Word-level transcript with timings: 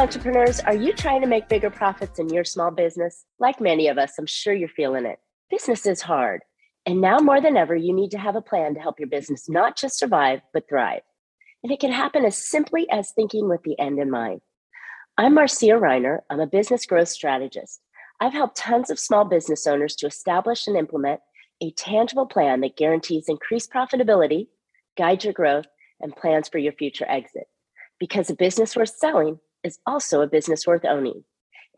Entrepreneurs, 0.00 0.60
are 0.60 0.74
you 0.74 0.94
trying 0.94 1.20
to 1.20 1.26
make 1.26 1.50
bigger 1.50 1.68
profits 1.68 2.18
in 2.18 2.30
your 2.30 2.42
small 2.42 2.70
business? 2.70 3.26
Like 3.38 3.60
many 3.60 3.86
of 3.88 3.98
us, 3.98 4.14
I'm 4.18 4.24
sure 4.24 4.54
you're 4.54 4.66
feeling 4.66 5.04
it. 5.04 5.18
Business 5.50 5.84
is 5.84 6.00
hard. 6.00 6.40
And 6.86 7.02
now 7.02 7.18
more 7.18 7.42
than 7.42 7.58
ever, 7.58 7.76
you 7.76 7.92
need 7.92 8.10
to 8.12 8.18
have 8.18 8.34
a 8.34 8.40
plan 8.40 8.72
to 8.72 8.80
help 8.80 8.98
your 8.98 9.10
business 9.10 9.46
not 9.46 9.76
just 9.76 9.98
survive, 9.98 10.40
but 10.54 10.66
thrive. 10.70 11.02
And 11.62 11.70
it 11.70 11.80
can 11.80 11.92
happen 11.92 12.24
as 12.24 12.34
simply 12.34 12.88
as 12.90 13.10
thinking 13.10 13.46
with 13.46 13.62
the 13.62 13.78
end 13.78 13.98
in 13.98 14.10
mind. 14.10 14.40
I'm 15.18 15.34
Marcia 15.34 15.66
Reiner. 15.66 16.20
I'm 16.30 16.40
a 16.40 16.46
business 16.46 16.86
growth 16.86 17.08
strategist. 17.08 17.82
I've 18.22 18.32
helped 18.32 18.56
tons 18.56 18.88
of 18.88 18.98
small 18.98 19.26
business 19.26 19.66
owners 19.66 19.94
to 19.96 20.06
establish 20.06 20.66
and 20.66 20.78
implement 20.78 21.20
a 21.60 21.72
tangible 21.72 22.24
plan 22.24 22.62
that 22.62 22.78
guarantees 22.78 23.28
increased 23.28 23.70
profitability, 23.70 24.46
guides 24.96 25.26
your 25.26 25.34
growth, 25.34 25.66
and 26.00 26.16
plans 26.16 26.48
for 26.48 26.56
your 26.56 26.72
future 26.72 27.04
exit. 27.06 27.48
Because 27.98 28.30
a 28.30 28.34
business 28.34 28.74
worth 28.74 28.96
selling 28.96 29.38
is 29.64 29.78
also 29.86 30.20
a 30.20 30.26
business 30.26 30.66
worth 30.66 30.84
owning. 30.84 31.24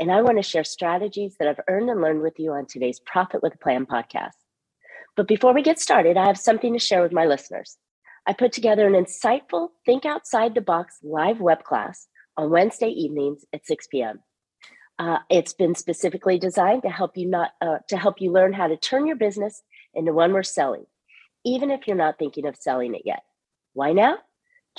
And 0.00 0.10
I 0.10 0.22
want 0.22 0.38
to 0.38 0.42
share 0.42 0.64
strategies 0.64 1.36
that 1.38 1.48
I've 1.48 1.60
earned 1.68 1.90
and 1.90 2.00
learned 2.00 2.22
with 2.22 2.38
you 2.38 2.52
on 2.52 2.66
today's 2.66 3.00
Profit 3.00 3.42
with 3.42 3.54
a 3.54 3.58
Plan 3.58 3.86
podcast. 3.86 4.30
But 5.16 5.28
before 5.28 5.52
we 5.52 5.62
get 5.62 5.78
started, 5.78 6.16
I 6.16 6.26
have 6.26 6.38
something 6.38 6.72
to 6.72 6.78
share 6.78 7.02
with 7.02 7.12
my 7.12 7.26
listeners. 7.26 7.76
I 8.26 8.32
put 8.32 8.52
together 8.52 8.86
an 8.86 8.94
insightful 8.94 9.68
Think 9.84 10.06
Outside 10.06 10.54
the 10.54 10.60
Box 10.60 10.98
live 11.02 11.40
web 11.40 11.64
class 11.64 12.06
on 12.36 12.50
Wednesday 12.50 12.88
evenings 12.88 13.44
at 13.52 13.66
6 13.66 13.88
p.m. 13.88 14.20
Uh, 14.98 15.18
it's 15.28 15.52
been 15.52 15.74
specifically 15.74 16.38
designed 16.38 16.82
to 16.82 16.88
help 16.88 17.16
you 17.16 17.28
not 17.28 17.50
uh, 17.60 17.78
to 17.88 17.96
help 17.96 18.20
you 18.20 18.30
learn 18.30 18.52
how 18.52 18.68
to 18.68 18.76
turn 18.76 19.06
your 19.06 19.16
business 19.16 19.62
into 19.94 20.12
one 20.12 20.32
worth 20.32 20.46
selling, 20.46 20.86
even 21.44 21.70
if 21.70 21.86
you're 21.86 21.96
not 21.96 22.18
thinking 22.18 22.46
of 22.46 22.56
selling 22.56 22.94
it 22.94 23.02
yet. 23.04 23.22
Why 23.72 23.92
now? 23.92 24.18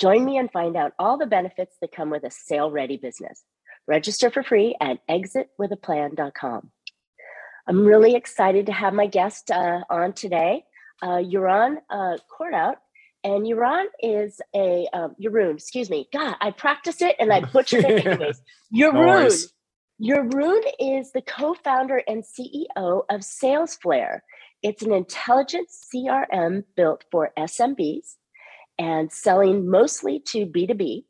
Join 0.00 0.24
me 0.24 0.38
and 0.38 0.50
find 0.50 0.76
out 0.76 0.92
all 0.98 1.18
the 1.18 1.26
benefits 1.26 1.76
that 1.80 1.92
come 1.92 2.10
with 2.10 2.24
a 2.24 2.30
sale 2.30 2.70
ready 2.70 2.96
business. 2.96 3.44
Register 3.86 4.30
for 4.30 4.42
free 4.42 4.74
at 4.80 4.98
exitwithaplan.com. 5.08 6.70
I'm 7.66 7.84
really 7.84 8.14
excited 8.14 8.66
to 8.66 8.72
have 8.72 8.92
my 8.92 9.06
guest 9.06 9.50
uh, 9.50 9.80
on 9.88 10.12
today, 10.12 10.64
uh, 11.02 11.18
Yaron 11.18 11.76
uh. 11.90 12.16
And 13.22 13.46
Yaron 13.46 13.84
is 14.02 14.40
a, 14.54 14.86
um, 14.92 15.14
Yaroon, 15.22 15.54
excuse 15.54 15.88
me. 15.88 16.08
God, 16.12 16.36
I 16.42 16.50
practice 16.50 17.00
it 17.00 17.16
and 17.18 17.32
I 17.32 17.40
butchered 17.40 17.84
it 17.84 18.06
anyways. 18.06 18.42
Yaroon. 18.74 19.48
Yaroon 20.02 20.60
is 20.78 21.12
the 21.12 21.22
co 21.22 21.54
founder 21.54 22.02
and 22.06 22.22
CEO 22.22 23.04
of 23.08 23.20
SalesFlare. 23.20 24.20
It's 24.62 24.82
an 24.82 24.92
intelligent 24.92 25.68
CRM 25.70 26.64
built 26.76 27.04
for 27.10 27.30
SMBs 27.38 28.16
and 28.78 29.12
selling 29.12 29.68
mostly 29.68 30.20
to 30.28 30.46
B2B 30.46 31.04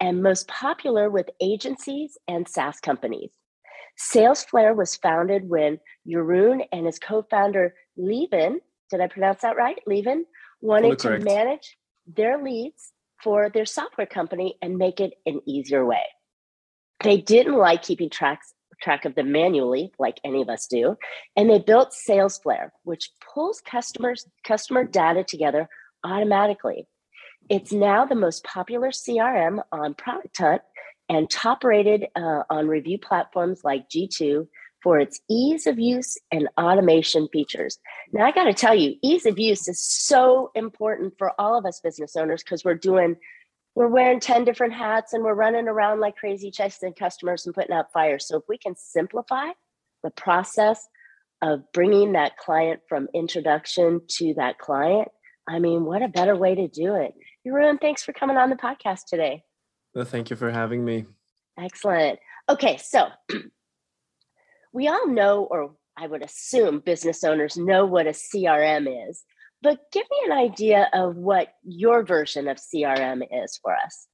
and 0.00 0.22
most 0.22 0.48
popular 0.48 1.10
with 1.10 1.28
agencies 1.40 2.16
and 2.28 2.48
SaaS 2.48 2.80
companies. 2.80 3.30
SalesFlare 3.98 4.74
was 4.74 4.96
founded 4.96 5.48
when 5.48 5.78
Yaroon 6.08 6.64
and 6.72 6.86
his 6.86 6.98
co-founder 6.98 7.74
Levin, 7.96 8.60
did 8.90 9.00
I 9.00 9.08
pronounce 9.08 9.42
that 9.42 9.56
right? 9.56 9.78
Levin 9.86 10.24
wanted 10.62 10.98
to 11.00 11.18
manage 11.18 11.76
their 12.06 12.42
leads 12.42 12.92
for 13.22 13.50
their 13.50 13.66
software 13.66 14.06
company 14.06 14.56
and 14.62 14.78
make 14.78 15.00
it 15.00 15.12
an 15.26 15.40
easier 15.46 15.84
way. 15.84 16.02
They 17.02 17.18
didn't 17.18 17.56
like 17.56 17.82
keeping 17.82 18.10
tracks 18.10 18.54
track 18.82 19.04
of 19.04 19.14
them 19.14 19.30
manually 19.30 19.92
like 19.98 20.18
any 20.24 20.40
of 20.40 20.48
us 20.48 20.66
do 20.66 20.96
and 21.36 21.50
they 21.50 21.58
built 21.58 21.92
salesflare 22.08 22.70
which 22.84 23.10
pulls 23.34 23.60
customers 23.60 24.26
customer 24.42 24.84
data 24.84 25.22
together 25.22 25.68
automatically 26.04 26.86
it's 27.50 27.72
now 27.72 28.06
the 28.06 28.14
most 28.14 28.44
popular 28.44 28.90
CRM 28.90 29.60
on 29.72 29.94
Product 29.94 30.38
Hunt 30.38 30.62
and 31.08 31.28
top 31.28 31.64
rated 31.64 32.06
uh, 32.14 32.44
on 32.48 32.68
review 32.68 32.96
platforms 32.96 33.62
like 33.64 33.90
G2 33.90 34.46
for 34.84 35.00
its 35.00 35.20
ease 35.28 35.66
of 35.66 35.78
use 35.78 36.16
and 36.30 36.48
automation 36.58 37.28
features. 37.32 37.78
Now, 38.12 38.24
I 38.24 38.30
got 38.30 38.44
to 38.44 38.54
tell 38.54 38.74
you, 38.74 38.94
ease 39.02 39.26
of 39.26 39.38
use 39.38 39.66
is 39.66 39.82
so 39.82 40.52
important 40.54 41.14
for 41.18 41.32
all 41.40 41.58
of 41.58 41.66
us 41.66 41.80
business 41.80 42.14
owners 42.14 42.44
because 42.44 42.64
we're 42.64 42.76
doing, 42.76 43.16
we're 43.74 43.88
wearing 43.88 44.20
10 44.20 44.44
different 44.44 44.72
hats 44.72 45.12
and 45.12 45.24
we're 45.24 45.34
running 45.34 45.66
around 45.66 45.98
like 45.98 46.16
crazy 46.16 46.52
chasing 46.52 46.94
customers 46.94 47.44
and 47.44 47.54
putting 47.54 47.74
out 47.74 47.92
fires. 47.92 48.28
So, 48.28 48.38
if 48.38 48.44
we 48.48 48.58
can 48.58 48.76
simplify 48.76 49.48
the 50.04 50.12
process 50.12 50.86
of 51.42 51.64
bringing 51.72 52.12
that 52.12 52.36
client 52.36 52.80
from 52.88 53.08
introduction 53.12 54.02
to 54.18 54.34
that 54.34 54.58
client, 54.58 55.08
I 55.48 55.58
mean, 55.58 55.84
what 55.84 56.02
a 56.02 56.08
better 56.08 56.36
way 56.36 56.54
to 56.54 56.68
do 56.68 56.94
it? 56.94 57.14
Yaroon, 57.46 57.80
thanks 57.80 58.02
for 58.02 58.12
coming 58.12 58.36
on 58.36 58.50
the 58.50 58.56
podcast 58.56 59.06
today. 59.08 59.42
Well, 59.94 60.04
thank 60.04 60.30
you 60.30 60.36
for 60.36 60.50
having 60.50 60.84
me. 60.84 61.06
Excellent. 61.58 62.18
Okay, 62.48 62.76
so 62.78 63.08
we 64.72 64.88
all 64.88 65.08
know, 65.08 65.44
or 65.44 65.74
I 65.96 66.06
would 66.06 66.22
assume 66.22 66.80
business 66.80 67.24
owners 67.24 67.56
know 67.56 67.86
what 67.86 68.06
a 68.06 68.10
CRM 68.10 69.08
is, 69.10 69.22
but 69.62 69.80
give 69.92 70.06
me 70.10 70.18
an 70.26 70.32
idea 70.32 70.88
of 70.92 71.16
what 71.16 71.48
your 71.64 72.04
version 72.04 72.48
of 72.48 72.58
CRM 72.58 73.22
is 73.44 73.58
for 73.62 73.74
us. 73.74 74.06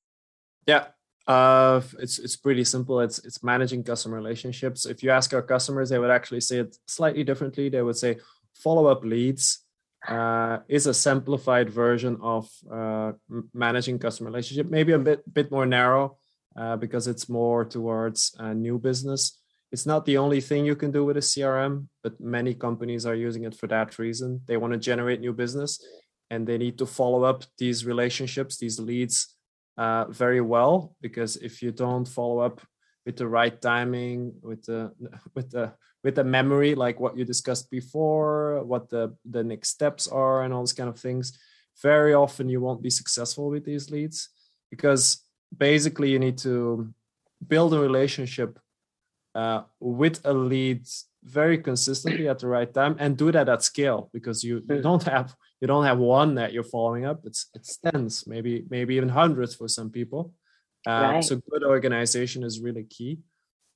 Yeah, 0.66 0.86
uh, 1.26 1.80
it's 1.98 2.18
it's 2.18 2.36
pretty 2.36 2.64
simple. 2.64 3.00
It's 3.00 3.18
it's 3.20 3.42
managing 3.42 3.84
customer 3.84 4.16
relationships. 4.16 4.86
If 4.86 5.02
you 5.02 5.10
ask 5.10 5.32
our 5.34 5.42
customers, 5.42 5.90
they 5.90 5.98
would 5.98 6.10
actually 6.10 6.40
say 6.40 6.58
it 6.58 6.76
slightly 6.86 7.24
differently. 7.24 7.68
They 7.68 7.82
would 7.82 7.96
say 7.96 8.18
follow 8.54 8.86
up 8.86 9.04
leads 9.04 9.65
uh, 10.06 10.58
is 10.68 10.86
a 10.86 10.94
simplified 10.94 11.70
version 11.70 12.18
of 12.22 12.48
uh, 12.70 13.12
managing 13.52 13.98
customer 13.98 14.30
relationship, 14.30 14.70
maybe 14.70 14.92
a 14.92 14.98
bit 14.98 15.22
bit 15.32 15.50
more 15.50 15.66
narrow 15.66 16.16
uh, 16.56 16.76
because 16.76 17.06
it's 17.06 17.28
more 17.28 17.64
towards 17.64 18.34
a 18.38 18.54
new 18.54 18.78
business. 18.78 19.40
It's 19.72 19.86
not 19.86 20.06
the 20.06 20.18
only 20.18 20.40
thing 20.40 20.64
you 20.64 20.76
can 20.76 20.92
do 20.92 21.04
with 21.04 21.16
a 21.16 21.20
CRM, 21.20 21.88
but 22.02 22.20
many 22.20 22.54
companies 22.54 23.04
are 23.04 23.14
using 23.14 23.44
it 23.44 23.54
for 23.54 23.66
that 23.66 23.98
reason. 23.98 24.40
They 24.46 24.56
want 24.56 24.72
to 24.72 24.78
generate 24.78 25.20
new 25.20 25.32
business, 25.32 25.84
and 26.30 26.46
they 26.46 26.56
need 26.56 26.78
to 26.78 26.86
follow 26.86 27.24
up 27.24 27.44
these 27.58 27.84
relationships, 27.84 28.58
these 28.58 28.78
leads, 28.78 29.34
uh, 29.76 30.04
very 30.06 30.40
well. 30.40 30.94
Because 31.00 31.36
if 31.36 31.62
you 31.62 31.72
don't 31.72 32.06
follow 32.06 32.38
up 32.38 32.60
with 33.04 33.16
the 33.16 33.26
right 33.26 33.60
timing, 33.60 34.34
with 34.42 34.64
the 34.64 34.92
with 35.34 35.50
the 35.50 35.72
with 36.06 36.18
a 36.18 36.30
memory 36.38 36.72
like 36.76 37.00
what 37.00 37.16
you 37.18 37.24
discussed 37.24 37.68
before 37.78 38.62
what 38.72 38.88
the 38.92 39.04
the 39.36 39.42
next 39.52 39.68
steps 39.76 40.06
are 40.06 40.36
and 40.42 40.54
all 40.54 40.62
those 40.62 40.78
kind 40.80 40.88
of 40.88 40.98
things 41.06 41.26
very 41.82 42.14
often 42.14 42.48
you 42.48 42.60
won't 42.60 42.86
be 42.88 42.98
successful 43.00 43.46
with 43.54 43.64
these 43.64 43.90
leads 43.90 44.18
because 44.70 45.02
basically 45.68 46.08
you 46.12 46.20
need 46.26 46.38
to 46.38 46.88
build 47.52 47.74
a 47.74 47.80
relationship 47.88 48.50
uh, 49.34 49.62
with 49.80 50.16
a 50.24 50.32
lead 50.32 50.86
very 51.24 51.58
consistently 51.58 52.28
at 52.28 52.38
the 52.38 52.46
right 52.56 52.72
time 52.72 52.94
and 53.00 53.18
do 53.18 53.32
that 53.32 53.48
at 53.48 53.62
scale 53.62 54.08
because 54.12 54.44
you, 54.44 54.62
you 54.70 54.80
don't 54.80 55.02
have 55.02 55.34
you 55.60 55.66
don't 55.66 55.84
have 55.90 55.98
one 55.98 56.36
that 56.36 56.52
you're 56.52 56.72
following 56.76 57.04
up. 57.04 57.18
It's 57.24 57.42
it's 57.56 57.78
tens 57.78 58.26
maybe 58.26 58.64
maybe 58.70 58.94
even 58.94 59.08
hundreds 59.08 59.52
for 59.58 59.68
some 59.68 59.90
people. 59.90 60.32
Uh, 60.86 61.10
right. 61.14 61.24
so 61.24 61.34
good 61.50 61.64
organization 61.64 62.44
is 62.44 62.60
really 62.60 62.84
key 62.84 63.18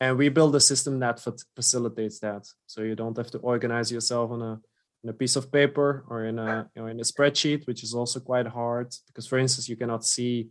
and 0.01 0.17
we 0.17 0.31
build 0.31 0.57
a 0.57 0.61
system 0.61 0.99
that 1.01 1.21
facilitates 1.55 2.19
that. 2.21 2.49
So 2.67 2.83
you 2.83 2.97
don't 2.97 3.17
have 3.19 3.31
to 3.33 3.39
organize 3.39 3.93
yourself 3.93 4.31
on 4.31 4.43
a 4.43 4.61
in 5.03 5.09
a 5.09 5.15
piece 5.15 5.37
of 5.37 5.51
paper 5.51 6.05
or 6.09 6.25
in 6.25 6.39
a 6.39 6.69
you 6.75 6.83
know, 6.83 6.89
in 6.89 7.01
a 7.01 7.03
spreadsheet 7.03 7.67
which 7.67 7.83
is 7.83 7.95
also 7.95 8.21
quite 8.21 8.47
hard 8.47 8.95
because 9.07 9.27
for 9.27 9.39
instance 9.39 9.67
you 9.69 9.77
cannot 9.77 10.05
see 10.05 10.51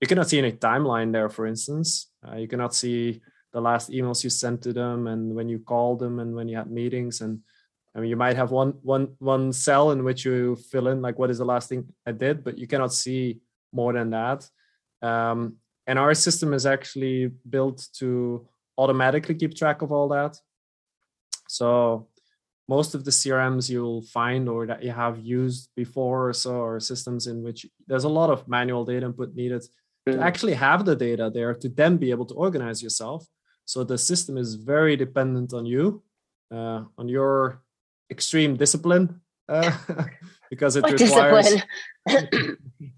you 0.00 0.08
cannot 0.08 0.28
see 0.28 0.38
any 0.38 0.52
timeline 0.52 1.12
there 1.12 1.28
for 1.28 1.46
instance. 1.46 2.10
Uh, 2.26 2.36
you 2.36 2.48
cannot 2.48 2.74
see 2.74 3.20
the 3.52 3.60
last 3.60 3.90
emails 3.90 4.22
you 4.24 4.30
sent 4.30 4.62
to 4.62 4.72
them 4.72 5.06
and 5.06 5.34
when 5.34 5.48
you 5.48 5.58
called 5.58 6.00
them 6.00 6.18
and 6.18 6.34
when 6.34 6.48
you 6.48 6.56
had 6.56 6.70
meetings. 6.70 7.20
And 7.20 7.40
I 7.94 8.00
mean 8.00 8.10
you 8.10 8.16
might 8.16 8.36
have 8.36 8.50
one 8.50 8.74
one 8.82 9.14
one 9.18 9.52
cell 9.52 9.90
in 9.90 10.04
which 10.04 10.24
you 10.24 10.56
fill 10.70 10.88
in 10.88 11.02
like 11.02 11.18
what 11.18 11.30
is 11.30 11.38
the 11.38 11.44
last 11.44 11.68
thing 11.68 11.86
I 12.06 12.12
did 12.12 12.44
but 12.44 12.58
you 12.58 12.66
cannot 12.66 12.92
see 12.92 13.40
more 13.72 13.92
than 13.92 14.10
that. 14.10 14.48
Um, 15.02 15.56
and 15.88 15.98
our 15.98 16.14
system 16.14 16.52
is 16.54 16.66
actually 16.66 17.30
built 17.48 17.86
to 17.98 18.48
automatically 18.78 19.34
keep 19.34 19.54
track 19.54 19.82
of 19.82 19.92
all 19.92 20.08
that. 20.08 20.36
So 21.48 22.08
most 22.68 22.94
of 22.94 23.04
the 23.04 23.10
CRMs 23.10 23.70
you'll 23.70 24.02
find 24.02 24.48
or 24.48 24.66
that 24.66 24.82
you 24.82 24.90
have 24.90 25.18
used 25.18 25.70
before 25.76 26.28
or 26.28 26.32
so 26.32 26.62
are 26.62 26.80
systems 26.80 27.26
in 27.26 27.42
which 27.42 27.66
there's 27.86 28.04
a 28.04 28.08
lot 28.08 28.30
of 28.30 28.48
manual 28.48 28.84
data 28.84 29.06
input 29.06 29.34
needed 29.34 29.64
to 30.06 30.20
actually 30.20 30.54
have 30.54 30.84
the 30.84 30.96
data 30.96 31.30
there 31.32 31.54
to 31.54 31.68
then 31.68 31.96
be 31.96 32.10
able 32.10 32.26
to 32.26 32.34
organize 32.34 32.82
yourself. 32.82 33.26
So 33.64 33.82
the 33.82 33.98
system 33.98 34.36
is 34.36 34.54
very 34.54 34.96
dependent 34.96 35.52
on 35.52 35.66
you, 35.66 36.02
uh, 36.52 36.84
on 36.96 37.08
your 37.08 37.62
extreme 38.10 38.56
discipline, 38.56 39.20
uh, 39.48 39.76
because 40.50 40.76
it 40.76 40.82
what 40.82 41.00
requires. 41.00 41.54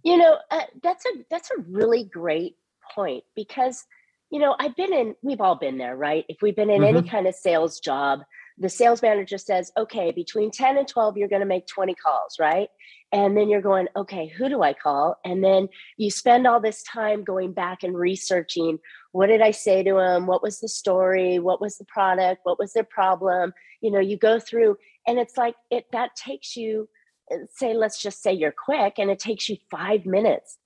you 0.04 0.16
know, 0.18 0.38
uh, 0.50 0.60
that's 0.82 1.06
a 1.06 1.24
that's 1.30 1.50
a 1.50 1.60
really 1.62 2.04
great 2.04 2.56
point 2.94 3.24
because 3.34 3.84
you 4.30 4.38
know, 4.38 4.54
I've 4.58 4.76
been 4.76 4.92
in, 4.92 5.14
we've 5.22 5.40
all 5.40 5.56
been 5.56 5.78
there, 5.78 5.96
right? 5.96 6.24
If 6.28 6.38
we've 6.42 6.56
been 6.56 6.70
in 6.70 6.82
mm-hmm. 6.82 6.98
any 6.98 7.08
kind 7.08 7.26
of 7.26 7.34
sales 7.34 7.80
job, 7.80 8.20
the 8.58 8.68
sales 8.68 9.02
manager 9.02 9.38
says, 9.38 9.72
okay, 9.76 10.10
between 10.10 10.50
10 10.50 10.78
and 10.78 10.88
12, 10.88 11.16
you're 11.16 11.28
going 11.28 11.40
to 11.40 11.46
make 11.46 11.66
20 11.66 11.94
calls, 11.94 12.36
right? 12.40 12.68
And 13.12 13.36
then 13.36 13.48
you're 13.48 13.62
going, 13.62 13.86
okay, 13.96 14.26
who 14.26 14.48
do 14.48 14.62
I 14.62 14.74
call? 14.74 15.16
And 15.24 15.42
then 15.42 15.68
you 15.96 16.10
spend 16.10 16.46
all 16.46 16.60
this 16.60 16.82
time 16.82 17.24
going 17.24 17.52
back 17.52 17.82
and 17.82 17.96
researching 17.96 18.78
what 19.12 19.28
did 19.28 19.40
I 19.40 19.52
say 19.52 19.82
to 19.82 19.94
them? 19.94 20.26
What 20.26 20.42
was 20.42 20.60
the 20.60 20.68
story? 20.68 21.38
What 21.38 21.60
was 21.60 21.78
the 21.78 21.86
product? 21.86 22.40
What 22.44 22.58
was 22.58 22.72
their 22.72 22.84
problem? 22.84 23.54
You 23.80 23.90
know, 23.90 24.00
you 24.00 24.18
go 24.18 24.38
through 24.38 24.76
and 25.06 25.18
it's 25.18 25.36
like 25.36 25.54
it 25.70 25.86
that 25.92 26.14
takes 26.14 26.56
you 26.56 26.88
uh, 27.32 27.38
say 27.50 27.74
let's 27.74 28.00
just 28.00 28.22
say 28.22 28.32
you're 28.32 28.52
quick 28.52 28.94
and 28.98 29.10
it 29.10 29.18
takes 29.18 29.48
you 29.48 29.56
5 29.70 30.04
minutes 30.04 30.58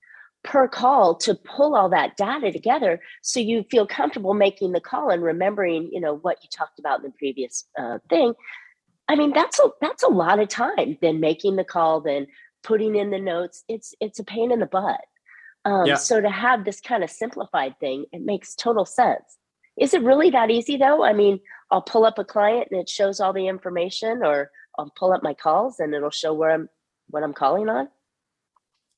per 0.44 0.66
call 0.66 1.14
to 1.14 1.34
pull 1.34 1.76
all 1.76 1.88
that 1.88 2.16
data 2.16 2.50
together 2.50 3.00
so 3.22 3.38
you 3.38 3.64
feel 3.70 3.86
comfortable 3.86 4.34
making 4.34 4.72
the 4.72 4.80
call 4.80 5.10
and 5.10 5.22
remembering 5.22 5.88
you 5.92 6.00
know 6.00 6.16
what 6.16 6.38
you 6.42 6.48
talked 6.50 6.78
about 6.78 6.98
in 6.98 7.04
the 7.04 7.12
previous 7.18 7.64
uh, 7.78 7.98
thing. 8.08 8.34
I 9.08 9.14
mean 9.14 9.32
that's 9.32 9.58
a 9.58 9.68
that's 9.80 10.02
a 10.02 10.08
lot 10.08 10.38
of 10.38 10.48
time 10.48 10.98
then 11.00 11.20
making 11.20 11.56
the 11.56 11.64
call 11.64 12.00
then 12.00 12.26
putting 12.62 12.96
in 12.96 13.10
the 13.10 13.18
notes. 13.18 13.64
It's 13.68 13.94
it's 14.00 14.18
a 14.18 14.24
pain 14.24 14.52
in 14.52 14.60
the 14.60 14.66
butt. 14.66 15.00
Um, 15.64 15.86
yeah. 15.86 15.94
so 15.94 16.20
to 16.20 16.28
have 16.28 16.64
this 16.64 16.80
kind 16.80 17.04
of 17.04 17.10
simplified 17.10 17.78
thing 17.78 18.06
it 18.12 18.22
makes 18.22 18.54
total 18.54 18.84
sense. 18.84 19.38
Is 19.78 19.94
it 19.94 20.02
really 20.02 20.30
that 20.30 20.50
easy 20.50 20.76
though? 20.76 21.04
I 21.04 21.12
mean 21.12 21.40
i'll 21.72 21.82
pull 21.82 22.04
up 22.04 22.18
a 22.18 22.24
client 22.24 22.68
and 22.70 22.80
it 22.80 22.88
shows 22.88 23.18
all 23.18 23.32
the 23.32 23.48
information 23.48 24.22
or 24.22 24.50
i'll 24.78 24.92
pull 24.96 25.12
up 25.12 25.22
my 25.22 25.34
calls 25.34 25.80
and 25.80 25.94
it'll 25.94 26.10
show 26.10 26.32
where 26.32 26.52
i'm 26.52 26.68
what 27.08 27.24
i'm 27.24 27.32
calling 27.32 27.68
on 27.68 27.88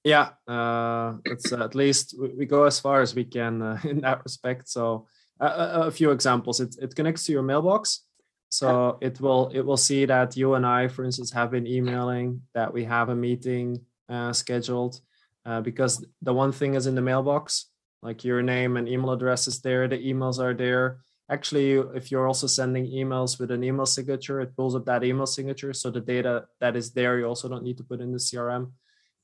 yeah 0.04 0.30
uh, 0.46 1.14
it's 1.24 1.52
uh, 1.52 1.64
at 1.64 1.74
least 1.74 2.14
we, 2.20 2.28
we, 2.38 2.46
go 2.46 2.64
as 2.64 2.78
far 2.78 3.00
as 3.00 3.14
we 3.14 3.24
can 3.24 3.62
uh, 3.62 3.80
in 3.84 4.00
that 4.02 4.22
respect. 4.22 4.68
So 4.68 5.06
a 5.40 5.90
few 5.90 6.10
examples. 6.10 6.60
It, 6.60 6.76
it 6.80 6.94
connects 6.94 7.26
to 7.26 7.32
your 7.32 7.42
mailbox. 7.42 8.02
So 8.50 8.98
it 9.00 9.20
will 9.20 9.48
it 9.52 9.62
will 9.62 9.76
see 9.76 10.04
that 10.04 10.36
you 10.36 10.54
and 10.54 10.64
i 10.64 10.86
for 10.86 11.04
instance 11.04 11.32
have 11.32 11.50
been 11.50 11.66
emailing 11.66 12.42
that 12.54 12.72
we 12.72 12.84
have 12.84 13.08
a 13.08 13.16
meeting 13.16 13.80
uh, 14.08 14.32
scheduled 14.32 15.00
uh, 15.44 15.60
because 15.60 16.06
the 16.22 16.32
one 16.32 16.52
thing 16.52 16.74
is 16.74 16.86
in 16.86 16.94
the 16.94 17.02
mailbox 17.02 17.66
like 18.00 18.22
your 18.22 18.42
name 18.42 18.76
and 18.76 18.88
email 18.88 19.10
address 19.10 19.48
is 19.48 19.60
there 19.60 19.88
the 19.88 19.98
emails 19.98 20.38
are 20.38 20.54
there. 20.54 20.98
Actually 21.28 21.72
if 21.96 22.12
you're 22.12 22.28
also 22.28 22.46
sending 22.46 22.86
emails 22.86 23.40
with 23.40 23.50
an 23.50 23.64
email 23.64 23.86
signature 23.86 24.40
it 24.40 24.54
pulls 24.54 24.76
up 24.76 24.84
that 24.84 25.02
email 25.02 25.26
signature. 25.26 25.72
So 25.72 25.90
the 25.90 26.00
data 26.00 26.46
that 26.60 26.76
is 26.76 26.92
there 26.92 27.18
you 27.18 27.24
also 27.26 27.48
don't 27.48 27.64
need 27.64 27.78
to 27.78 27.84
put 27.84 28.00
in 28.00 28.12
the 28.12 28.18
crm 28.18 28.70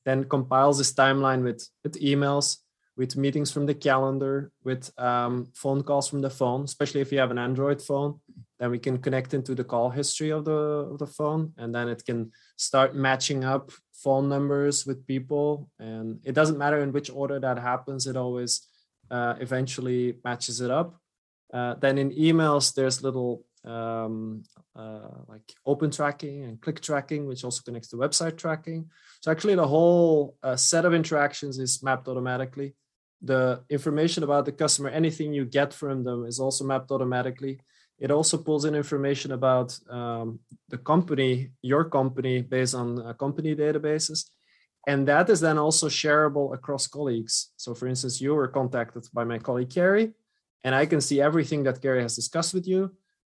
then 0.05 0.23
compiles 0.25 0.77
this 0.77 0.93
timeline 0.93 1.43
with, 1.43 1.67
with 1.83 1.99
emails, 2.01 2.57
with 2.97 3.15
meetings 3.15 3.51
from 3.51 3.65
the 3.65 3.73
calendar, 3.73 4.51
with 4.63 4.91
um, 4.99 5.47
phone 5.55 5.81
calls 5.83 6.07
from 6.07 6.21
the 6.21 6.29
phone, 6.29 6.63
especially 6.63 7.01
if 7.01 7.11
you 7.11 7.19
have 7.19 7.31
an 7.31 7.37
Android 7.37 7.81
phone. 7.81 8.19
Then 8.59 8.71
we 8.71 8.79
can 8.79 8.97
connect 8.99 9.33
into 9.33 9.55
the 9.55 9.63
call 9.63 9.89
history 9.89 10.29
of 10.29 10.45
the, 10.45 10.51
of 10.51 10.99
the 10.99 11.07
phone, 11.07 11.53
and 11.57 11.73
then 11.73 11.87
it 11.87 12.05
can 12.05 12.31
start 12.57 12.95
matching 12.95 13.43
up 13.43 13.71
phone 13.93 14.29
numbers 14.29 14.85
with 14.85 15.07
people. 15.07 15.69
And 15.79 16.19
it 16.23 16.33
doesn't 16.33 16.57
matter 16.57 16.79
in 16.79 16.91
which 16.91 17.09
order 17.09 17.39
that 17.39 17.57
happens, 17.57 18.07
it 18.07 18.17
always 18.17 18.67
uh, 19.09 19.35
eventually 19.39 20.17
matches 20.23 20.61
it 20.61 20.71
up. 20.71 20.99
Uh, 21.53 21.75
then 21.75 21.97
in 21.97 22.11
emails, 22.11 22.73
there's 22.73 23.03
little 23.03 23.43
um, 23.65 24.43
uh, 24.75 25.09
like 25.27 25.53
open 25.65 25.91
tracking 25.91 26.43
and 26.43 26.61
click 26.61 26.81
tracking, 26.81 27.27
which 27.27 27.43
also 27.43 27.61
connects 27.63 27.89
to 27.89 27.97
website 27.97 28.37
tracking. 28.37 28.89
So 29.21 29.31
actually, 29.31 29.55
the 29.55 29.67
whole 29.67 30.35
uh, 30.43 30.55
set 30.55 30.85
of 30.85 30.93
interactions 30.93 31.59
is 31.59 31.83
mapped 31.83 32.07
automatically. 32.07 32.73
The 33.21 33.63
information 33.69 34.23
about 34.23 34.45
the 34.45 34.51
customer, 34.51 34.89
anything 34.89 35.33
you 35.33 35.45
get 35.45 35.73
from 35.73 36.03
them, 36.03 36.25
is 36.25 36.39
also 36.39 36.65
mapped 36.65 36.91
automatically. 36.91 37.59
It 37.99 38.09
also 38.09 38.37
pulls 38.39 38.65
in 38.65 38.73
information 38.73 39.31
about 39.31 39.77
um, 39.87 40.39
the 40.69 40.79
company, 40.79 41.51
your 41.61 41.85
company, 41.85 42.41
based 42.41 42.73
on 42.73 42.99
uh, 42.99 43.13
company 43.13 43.55
databases. 43.55 44.25
And 44.87 45.07
that 45.07 45.29
is 45.29 45.39
then 45.39 45.59
also 45.59 45.87
shareable 45.87 46.55
across 46.55 46.87
colleagues. 46.87 47.51
So, 47.57 47.75
for 47.75 47.87
instance, 47.87 48.19
you 48.19 48.33
were 48.33 48.47
contacted 48.47 49.07
by 49.13 49.23
my 49.23 49.37
colleague 49.37 49.69
Carrie, 49.69 50.13
and 50.63 50.73
I 50.73 50.87
can 50.87 50.99
see 50.99 51.21
everything 51.21 51.61
that 51.63 51.79
Carrie 51.79 52.01
has 52.01 52.15
discussed 52.15 52.55
with 52.55 52.67
you 52.67 52.91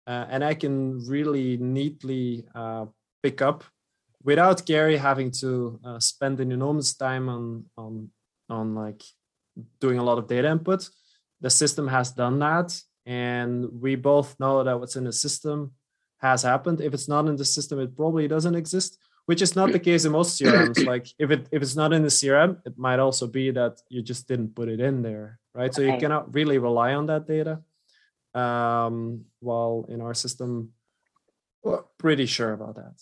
uh, 0.10 0.26
and 0.32 0.44
I 0.44 0.56
can 0.56 1.06
really 1.06 1.58
neatly 1.58 2.44
uh, 2.56 2.88
pick 3.22 3.44
up 3.44 3.64
without 4.24 4.66
Gary 4.66 4.98
having 4.98 5.30
to 5.42 5.80
uh, 5.86 6.00
spend 6.00 6.40
an 6.40 6.52
enormous 6.52 6.96
time 6.96 7.30
on 7.30 7.66
on 7.78 8.10
on 8.50 8.74
like 8.74 9.04
doing 9.80 10.00
a 10.00 10.04
lot 10.04 10.18
of 10.18 10.28
data 10.28 10.50
input. 10.50 10.90
The 11.42 11.52
system 11.52 11.88
has 11.88 12.12
done 12.12 12.40
that, 12.40 12.82
and 13.06 13.70
we 13.72 13.96
both 13.96 14.36
know 14.40 14.64
that 14.64 14.80
what's 14.80 14.96
in 14.96 15.04
the 15.04 15.14
system 15.14 15.74
has 16.18 16.42
happened. 16.42 16.82
If 16.82 16.96
it's 16.96 17.08
not 17.08 17.28
in 17.28 17.36
the 17.36 17.46
system, 17.46 17.80
it 17.80 17.96
probably 17.96 18.28
doesn't 18.28 18.56
exist, 18.56 18.98
which 19.28 19.44
is 19.44 19.56
not 19.56 19.72
the 19.72 19.80
case 19.80 20.06
in 20.06 20.12
most 20.12 20.42
CRMs. 20.42 20.86
like 20.94 21.06
if 21.20 21.30
it 21.30 21.48
if 21.52 21.62
it's 21.62 21.76
not 21.76 21.94
in 21.94 22.02
the 22.02 22.16
CRM, 22.20 22.58
it 22.66 22.76
might 22.80 23.00
also 23.00 23.28
be 23.28 23.52
that 23.52 23.80
you 23.90 24.02
just 24.02 24.28
didn't 24.28 24.56
put 24.56 24.70
it 24.70 24.80
in 24.80 25.04
there, 25.04 25.38
right? 25.54 25.72
So 25.72 25.84
you 25.84 25.98
cannot 26.00 26.34
really 26.34 26.58
rely 26.58 26.96
on 26.96 27.06
that 27.06 27.28
data 27.28 27.62
um, 28.40 29.26
while 29.40 29.86
in 29.90 30.02
our 30.02 30.14
system 30.14 30.72
we're 31.64 31.84
pretty 31.98 32.26
sure 32.26 32.54
about 32.54 32.76
that. 32.76 33.02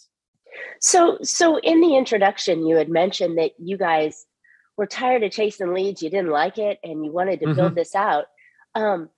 So 0.81 1.19
so 1.21 1.57
in 1.57 1.81
the 1.81 1.95
introduction 1.95 2.65
you 2.65 2.75
had 2.75 2.89
mentioned 2.89 3.37
that 3.37 3.51
you 3.59 3.77
guys 3.77 4.25
were 4.75 4.87
tired 4.87 5.23
of 5.23 5.31
chasing 5.31 5.73
leads 5.73 6.01
you 6.01 6.09
didn't 6.09 6.31
like 6.31 6.57
it 6.57 6.79
and 6.83 7.05
you 7.05 7.11
wanted 7.11 7.39
to 7.39 7.47
mm-hmm. 7.47 7.55
build 7.55 7.75
this 7.75 7.95
out. 7.95 8.25
Um 8.75 9.09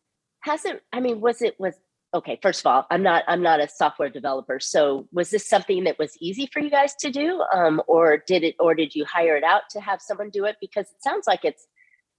has 0.42 0.66
it 0.66 0.82
i 0.94 1.00
mean 1.00 1.20
was 1.20 1.42
it 1.42 1.60
was 1.60 1.76
okay 2.14 2.40
first 2.42 2.62
of 2.62 2.66
all 2.66 2.88
i'm 2.90 3.04
not 3.04 3.24
i'm 3.28 3.42
not 3.42 3.60
a 3.60 3.68
software 3.68 4.10
developer 4.10 4.58
so 4.60 5.06
was 5.12 5.30
this 5.30 5.48
something 5.48 5.84
that 5.84 6.00
was 6.00 6.16
easy 6.22 6.50
for 6.52 6.60
you 6.60 6.70
guys 6.70 6.96
to 6.96 7.12
do? 7.12 7.44
Um, 7.54 7.82
or 7.88 8.24
did 8.26 8.44
it 8.44 8.56
or 8.60 8.74
did 8.74 8.96
you 8.96 9.06
hire 9.06 9.36
it 9.36 9.44
out 9.44 9.64
to 9.72 9.82
have 9.82 10.02
someone 10.02 10.30
do 10.30 10.46
it? 10.46 10.58
Because 10.62 10.88
it 10.88 11.02
sounds 11.02 11.28
like 11.28 11.44
it's 11.44 11.68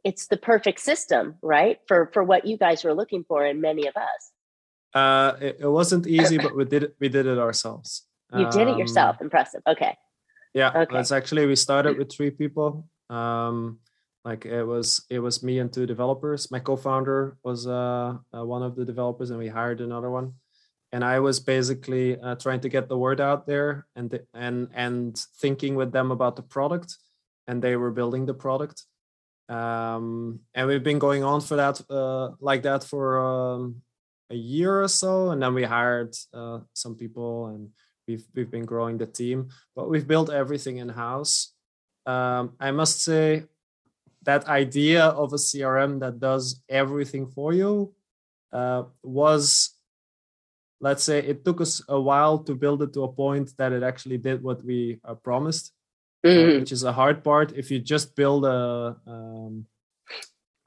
it's 0.04 0.26
the 0.26 0.36
perfect 0.36 0.80
system, 0.80 1.36
right? 1.42 1.78
For 1.86 2.10
for 2.12 2.22
what 2.22 2.46
you 2.46 2.56
guys 2.56 2.84
were 2.84 2.94
looking 2.94 3.24
for 3.24 3.44
and 3.44 3.60
many 3.60 3.86
of 3.86 3.96
us. 3.96 4.30
Uh, 4.94 5.36
it, 5.40 5.58
it 5.60 5.68
wasn't 5.68 6.06
easy, 6.06 6.38
but 6.38 6.56
we 6.56 6.64
did 6.64 6.82
it. 6.84 6.96
We 7.00 7.08
did 7.08 7.26
it 7.26 7.38
ourselves. 7.38 8.06
You 8.34 8.46
um, 8.46 8.50
did 8.50 8.68
it 8.68 8.76
yourself. 8.76 9.16
Um, 9.20 9.26
Impressive. 9.26 9.62
Okay. 9.66 9.96
Yeah, 10.54 10.72
okay. 10.74 10.98
it's 10.98 11.12
actually 11.12 11.46
we 11.46 11.56
started 11.56 11.96
with 11.96 12.10
three 12.10 12.30
people. 12.30 12.88
Um, 13.08 13.78
like 14.24 14.44
it 14.44 14.64
was 14.64 15.04
it 15.08 15.20
was 15.20 15.42
me 15.42 15.58
and 15.58 15.72
two 15.72 15.86
developers. 15.86 16.50
My 16.50 16.58
co-founder 16.58 17.36
was 17.42 17.66
uh, 17.66 18.16
uh 18.34 18.44
one 18.44 18.62
of 18.62 18.76
the 18.76 18.84
developers, 18.84 19.30
and 19.30 19.38
we 19.38 19.48
hired 19.48 19.80
another 19.80 20.10
one. 20.10 20.34
And 20.92 21.04
I 21.04 21.20
was 21.20 21.38
basically 21.38 22.18
uh, 22.18 22.34
trying 22.34 22.60
to 22.60 22.68
get 22.68 22.88
the 22.88 22.98
word 22.98 23.20
out 23.20 23.46
there 23.46 23.86
and 23.94 24.18
and 24.34 24.68
and 24.74 25.16
thinking 25.38 25.76
with 25.76 25.92
them 25.92 26.10
about 26.10 26.36
the 26.36 26.42
product, 26.42 26.96
and 27.46 27.62
they 27.62 27.76
were 27.76 27.92
building 27.92 28.26
the 28.26 28.34
product 28.34 28.84
um, 29.50 30.40
and 30.54 30.68
we've 30.68 30.82
been 30.82 30.98
going 30.98 31.24
on 31.24 31.40
for 31.40 31.56
that 31.56 31.80
uh, 31.90 32.30
like 32.40 32.62
that 32.62 32.84
for 32.84 33.18
um, 33.18 33.82
a 34.30 34.36
year 34.36 34.82
or 34.82 34.88
so. 34.88 35.30
And 35.30 35.42
then 35.42 35.54
we 35.54 35.64
hired 35.64 36.14
uh, 36.32 36.60
some 36.72 36.94
people 36.94 37.46
and 37.46 37.70
we've 38.10 38.26
we've 38.34 38.50
been 38.50 38.64
growing 38.64 38.98
the 38.98 39.06
team 39.06 39.48
but 39.76 39.88
we've 39.88 40.06
built 40.06 40.30
everything 40.30 40.78
in 40.78 40.88
house 40.88 41.54
um, 42.06 42.52
i 42.58 42.70
must 42.70 43.02
say 43.02 43.44
that 44.22 44.46
idea 44.48 45.04
of 45.04 45.32
a 45.32 45.40
crm 45.50 46.00
that 46.00 46.18
does 46.18 46.62
everything 46.68 47.26
for 47.26 47.52
you 47.52 47.92
uh, 48.52 48.82
was 49.02 49.76
let's 50.80 51.04
say 51.04 51.18
it 51.20 51.44
took 51.44 51.60
us 51.60 51.82
a 51.88 52.00
while 52.00 52.38
to 52.38 52.54
build 52.54 52.82
it 52.82 52.92
to 52.92 53.04
a 53.04 53.12
point 53.12 53.46
that 53.58 53.72
it 53.72 53.82
actually 53.82 54.18
did 54.18 54.42
what 54.42 54.64
we 54.64 54.98
uh, 55.04 55.14
promised 55.14 55.72
mm-hmm. 56.24 56.56
uh, 56.56 56.58
which 56.60 56.72
is 56.72 56.84
a 56.84 56.92
hard 56.92 57.22
part. 57.24 57.52
If 57.52 57.70
you 57.70 57.78
just 57.78 58.16
build 58.16 58.44
a, 58.44 58.96
um, 59.06 59.66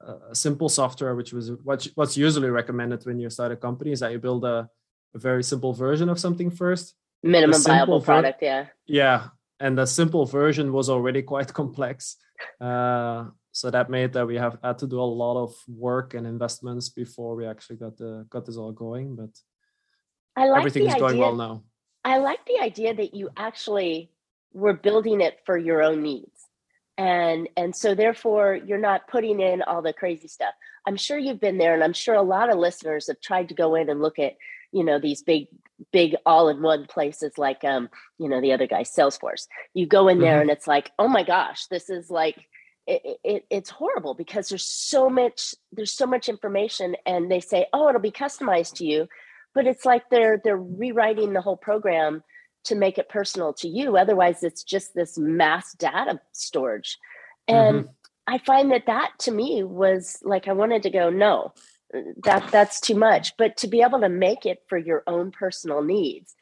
a 0.00 0.34
simple 0.34 0.68
software, 0.68 1.14
which 1.14 1.32
was 1.32 1.52
what, 1.62 1.86
what's 1.94 2.16
usually 2.16 2.50
recommended 2.50 3.04
when 3.04 3.18
you 3.18 3.30
start 3.30 3.52
a 3.52 3.56
company, 3.56 3.92
is 3.92 4.00
that 4.00 4.12
you 4.12 4.18
build 4.18 4.44
a, 4.44 4.68
a 5.14 5.18
very 5.18 5.42
simple 5.42 5.72
version 5.72 6.08
of 6.08 6.18
something 6.18 6.50
first. 6.50 6.94
Minimum 7.22 7.62
viable 7.62 8.00
ver- 8.00 8.04
product, 8.04 8.42
yeah. 8.42 8.66
Yeah, 8.86 9.28
and 9.60 9.78
the 9.78 9.86
simple 9.86 10.26
version 10.26 10.72
was 10.72 10.90
already 10.90 11.22
quite 11.22 11.52
complex. 11.60 12.16
Uh, 12.60 13.26
so 13.52 13.70
that 13.70 13.88
made 13.88 14.12
that 14.14 14.26
we 14.26 14.34
have 14.34 14.58
had 14.62 14.78
to 14.78 14.86
do 14.86 15.00
a 15.00 15.02
lot 15.02 15.40
of 15.40 15.54
work 15.68 16.14
and 16.14 16.26
investments 16.26 16.88
before 16.88 17.36
we 17.36 17.46
actually 17.46 17.76
got 17.76 17.96
the 17.96 18.26
got 18.28 18.44
this 18.44 18.56
all 18.56 18.72
going. 18.72 19.14
But 19.14 19.30
I 20.36 20.48
like 20.48 20.58
everything 20.58 20.86
is 20.86 20.94
going 20.96 21.18
well 21.18 21.36
now. 21.36 21.62
I 22.04 22.18
like 22.18 22.44
the 22.46 22.58
idea 22.60 22.94
that 22.94 23.14
you 23.14 23.30
actually 23.36 24.10
we're 24.54 24.72
building 24.72 25.20
it 25.20 25.40
for 25.44 25.58
your 25.58 25.82
own 25.82 26.02
needs. 26.02 26.30
And 26.96 27.48
and 27.56 27.74
so 27.74 27.94
therefore 27.94 28.54
you're 28.54 28.78
not 28.78 29.08
putting 29.08 29.40
in 29.40 29.62
all 29.62 29.82
the 29.82 29.92
crazy 29.92 30.28
stuff. 30.28 30.54
I'm 30.86 30.96
sure 30.96 31.18
you've 31.18 31.40
been 31.40 31.58
there 31.58 31.74
and 31.74 31.82
i'm 31.82 31.92
sure 31.92 32.14
a 32.14 32.22
lot 32.22 32.50
of 32.50 32.58
listeners 32.58 33.08
have 33.08 33.20
tried 33.20 33.48
to 33.48 33.54
go 33.54 33.74
in 33.74 33.88
and 33.88 34.00
look 34.00 34.18
at 34.18 34.36
you 34.70 34.84
know 34.84 34.98
these 34.98 35.22
big 35.22 35.48
big 35.92 36.14
all-in-one 36.24 36.86
places 36.86 37.36
like 37.36 37.64
um 37.64 37.88
you 38.18 38.28
know 38.28 38.40
the 38.40 38.52
other 38.52 38.66
guy 38.66 38.82
salesforce. 38.82 39.46
You 39.72 39.86
go 39.86 40.08
in 40.08 40.20
there 40.20 40.34
mm-hmm. 40.34 40.42
and 40.42 40.50
it's 40.50 40.68
like 40.68 40.92
oh 40.98 41.08
my 41.08 41.24
gosh 41.24 41.66
this 41.66 41.90
is 41.90 42.10
like 42.10 42.46
it, 42.86 43.18
it, 43.24 43.46
it's 43.48 43.70
horrible 43.70 44.14
because 44.14 44.48
there's 44.48 44.66
so 44.66 45.08
much 45.08 45.54
there's 45.72 45.92
so 45.92 46.06
much 46.06 46.28
information 46.28 46.96
and 47.06 47.30
they 47.30 47.40
say 47.40 47.66
oh 47.72 47.88
it'll 47.88 48.00
be 48.00 48.12
customized 48.12 48.74
to 48.74 48.84
you 48.84 49.08
but 49.54 49.66
it's 49.66 49.84
like 49.84 50.10
they're 50.10 50.40
they're 50.44 50.56
rewriting 50.56 51.32
the 51.32 51.40
whole 51.40 51.56
program 51.56 52.22
to 52.64 52.74
make 52.74 52.98
it 52.98 53.08
personal 53.08 53.52
to 53.54 53.68
you. 53.68 53.96
Otherwise 53.96 54.42
it's 54.42 54.62
just 54.62 54.94
this 54.94 55.16
mass 55.18 55.74
data 55.74 56.20
storage. 56.32 56.98
And 57.46 57.80
mm-hmm. 57.80 57.88
i 58.26 58.38
find 58.38 58.70
that 58.72 58.86
that 58.86 59.10
to 59.18 59.30
me 59.30 59.62
was 59.62 60.18
like 60.22 60.48
i 60.48 60.52
wanted 60.52 60.82
to 60.82 60.88
go 60.88 61.10
no 61.10 61.52
that 62.24 62.50
that's 62.50 62.80
too 62.80 62.94
much. 62.94 63.36
But 63.36 63.56
to 63.58 63.68
be 63.68 63.82
able 63.82 64.00
to 64.00 64.08
make 64.08 64.46
it 64.46 64.62
for 64.68 64.78
your 64.78 65.02
own 65.06 65.30
personal 65.30 65.82
needs 65.82 66.34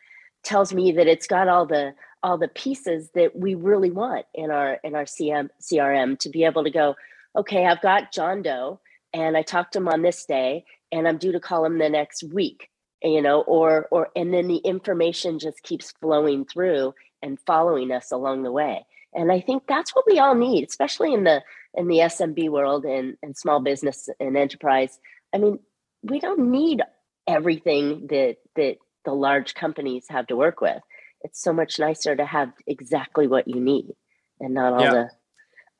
tells 0.42 0.72
me 0.72 0.92
that 0.92 1.06
it's 1.06 1.26
got 1.26 1.48
all 1.48 1.66
the 1.66 1.94
all 2.22 2.38
the 2.38 2.48
pieces 2.48 3.10
that 3.14 3.34
we 3.34 3.54
really 3.54 3.90
want 3.90 4.26
in 4.34 4.50
our 4.50 4.74
in 4.84 4.94
our 4.94 5.04
CM, 5.04 5.50
crm 5.60 6.18
to 6.18 6.28
be 6.28 6.44
able 6.44 6.64
to 6.64 6.70
go 6.70 6.94
okay 7.34 7.66
i've 7.66 7.80
got 7.80 8.12
john 8.12 8.42
doe 8.42 8.78
and 9.12 9.36
i 9.36 9.42
talked 9.42 9.72
to 9.72 9.78
him 9.78 9.88
on 9.88 10.02
this 10.02 10.24
day 10.24 10.64
and 10.90 11.08
i'm 11.08 11.16
due 11.16 11.32
to 11.32 11.40
call 11.40 11.64
him 11.64 11.78
the 11.78 11.88
next 11.88 12.22
week 12.22 12.68
you 13.02 13.22
know 13.22 13.42
or 13.42 13.88
or 13.90 14.10
and 14.14 14.32
then 14.32 14.48
the 14.48 14.58
information 14.58 15.38
just 15.38 15.62
keeps 15.62 15.92
flowing 16.00 16.44
through 16.44 16.94
and 17.22 17.38
following 17.46 17.90
us 17.92 18.12
along 18.12 18.42
the 18.42 18.52
way. 18.52 18.84
And 19.14 19.30
i 19.30 19.40
think 19.40 19.64
that's 19.68 19.94
what 19.94 20.04
we 20.06 20.18
all 20.18 20.34
need 20.34 20.66
especially 20.68 21.12
in 21.12 21.24
the 21.24 21.42
in 21.74 21.88
the 21.88 21.98
smb 21.98 22.50
world 22.50 22.84
and, 22.84 23.16
and 23.22 23.36
small 23.36 23.60
business 23.60 24.08
and 24.20 24.36
enterprise. 24.36 24.98
I 25.34 25.38
mean 25.38 25.58
we 26.02 26.18
don't 26.18 26.50
need 26.50 26.82
everything 27.26 28.06
that 28.08 28.36
that 28.56 28.76
the 29.04 29.12
large 29.12 29.54
companies 29.54 30.06
have 30.08 30.26
to 30.28 30.36
work 30.36 30.60
with. 30.60 30.82
It's 31.22 31.40
so 31.40 31.52
much 31.52 31.78
nicer 31.78 32.16
to 32.16 32.24
have 32.24 32.52
exactly 32.66 33.26
what 33.26 33.48
you 33.48 33.60
need 33.60 33.92
and 34.40 34.54
not 34.54 34.72
all 34.72 34.80
yeah. 34.80 35.08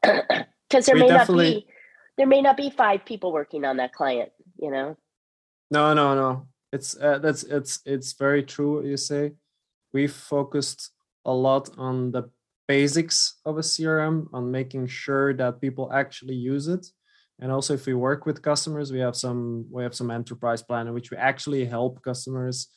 the 0.03 0.47
because 0.69 0.87
there 0.87 0.97
we 0.97 1.03
may 1.03 1.09
not 1.09 1.29
be 1.29 1.67
there 2.19 2.27
may 2.27 2.43
not 2.43 2.57
be 2.57 2.71
five 2.71 3.05
people 3.05 3.33
working 3.33 3.65
on 3.65 3.79
that 3.79 3.93
client 3.93 4.31
you 4.59 4.71
know? 4.71 4.97
No 5.71 5.95
no 5.95 6.15
no 6.15 6.47
it's 6.73 6.97
uh, 6.97 7.19
that's 7.19 7.45
it's 7.45 7.81
it's 7.85 8.15
very 8.15 8.43
true 8.43 8.85
you 8.85 8.97
say. 8.97 9.33
We've 9.93 10.13
focused 10.13 10.91
a 11.25 11.33
lot 11.33 11.71
on 11.77 12.11
the 12.13 12.31
basics 12.67 13.41
of 13.45 13.59
a 13.59 13.61
crm 13.61 14.27
on 14.33 14.51
making 14.51 14.87
sure 14.87 15.35
that 15.35 15.61
people 15.61 15.93
actually 15.93 16.35
use 16.35 16.69
it. 16.69 16.87
And 17.41 17.53
also 17.53 17.75
if 17.75 17.87
we 17.87 17.95
work 17.95 18.25
with 18.25 18.41
customers 18.41 18.91
we 18.93 19.01
have 19.01 19.17
some 19.17 19.67
we 19.71 19.83
have 19.83 19.95
some 19.95 20.11
enterprise 20.11 20.63
plan 20.63 20.87
in 20.87 20.95
which 20.95 21.11
we 21.11 21.17
actually 21.17 21.65
help 21.67 22.03
customers 22.03 22.69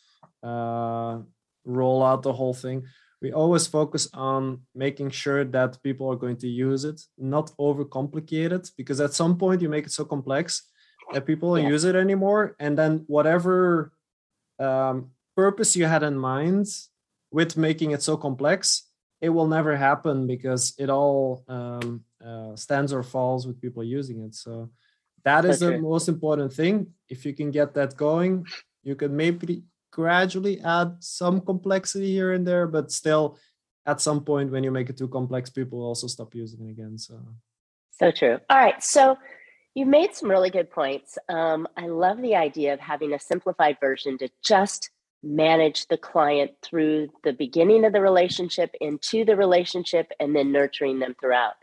uh, 0.44 1.20
roll 1.64 2.04
out 2.04 2.24
the 2.24 2.34
whole 2.34 2.54
thing. 2.54 2.84
We 3.22 3.32
always 3.32 3.66
focus 3.66 4.10
on 4.14 4.62
making 4.76 5.12
sure 5.12 5.46
that 5.46 5.82
people 5.82 6.12
are 6.12 6.18
going 6.18 6.38
to 6.38 6.48
use 6.48 6.84
it 6.84 7.02
not 7.18 7.52
overcomplicate 7.58 8.52
it 8.52 8.70
because 8.78 9.00
at 9.00 9.14
some 9.14 9.38
point 9.38 9.62
you 9.62 9.70
make 9.70 9.86
it 9.86 9.92
so 9.92 10.06
complex 10.06 10.64
that 11.14 11.26
people 11.26 11.56
don't 11.56 11.64
yeah. 11.64 11.70
use 11.70 11.84
it 11.84 11.96
anymore. 11.96 12.56
And 12.60 12.78
then 12.78 13.04
whatever 13.08 13.92
um, 14.60 15.12
purpose 15.36 15.76
you 15.76 15.86
had 15.86 16.04
in 16.04 16.18
mind 16.18 16.68
with 17.32 17.58
making 17.58 17.92
it 17.92 18.02
so 18.02 18.18
complex 18.18 18.84
it 19.22 19.30
will 19.30 19.48
never 19.48 19.76
happen 19.76 20.28
because 20.28 20.74
it 20.78 20.90
all 20.90 21.44
um, 21.48 22.04
uh, 22.24 22.56
stands 22.56 22.94
or 22.94 23.02
falls 23.02 23.48
with 23.48 23.62
people 23.62 23.84
using 23.84 24.22
it. 24.24 24.36
So 24.36 24.70
that 25.24 25.46
is 25.46 25.60
the 25.60 25.80
most 25.80 26.08
important 26.08 26.54
thing. 26.54 26.88
If 27.10 27.26
you 27.26 27.34
can 27.34 27.50
get 27.50 27.74
that 27.74 27.96
going 27.96 28.46
you 28.86 28.96
can 28.96 29.14
maybe 29.14 29.64
gradually 29.92 30.62
add 30.62 30.96
some 31.00 31.42
complexity 31.42 32.12
here 32.12 32.34
and 32.34 32.48
there 32.48 32.68
but 32.68 32.92
still 32.92 33.38
at 33.86 34.00
some 34.00 34.24
point 34.24 34.52
when 34.52 34.64
you 34.64 34.72
make 34.72 34.90
it 34.90 34.98
too 34.98 35.08
complex 35.08 35.50
people 35.50 35.82
also 35.82 36.08
stop 36.08 36.34
using 36.36 36.68
it 36.68 36.72
again 36.72 36.98
so. 36.98 37.20
So 38.00 38.12
true. 38.12 38.40
All 38.50 38.58
right 38.58 38.82
so 38.84 39.18
you 39.76 39.86
made 39.86 40.16
some 40.16 40.32
really 40.32 40.50
good 40.50 40.72
points. 40.72 41.18
Um, 41.28 41.68
I 41.78 41.88
love 41.88 42.22
the 42.22 42.36
idea 42.36 42.74
of 42.74 42.80
having 42.80 43.14
a 43.14 43.20
simplified 43.20 43.78
version 43.80 44.18
to 44.20 44.30
just 44.42 44.90
manage 45.22 45.88
the 45.88 45.98
client 45.98 46.52
through 46.62 47.10
the 47.24 47.34
beginning 47.34 47.84
of 47.84 47.92
the 47.92 48.00
relationship, 48.00 48.74
into 48.80 49.26
the 49.26 49.36
relationship, 49.36 50.12
and 50.20 50.36
then 50.36 50.52
nurturing 50.52 51.00
them 51.00 51.16
throughout. 51.20 51.56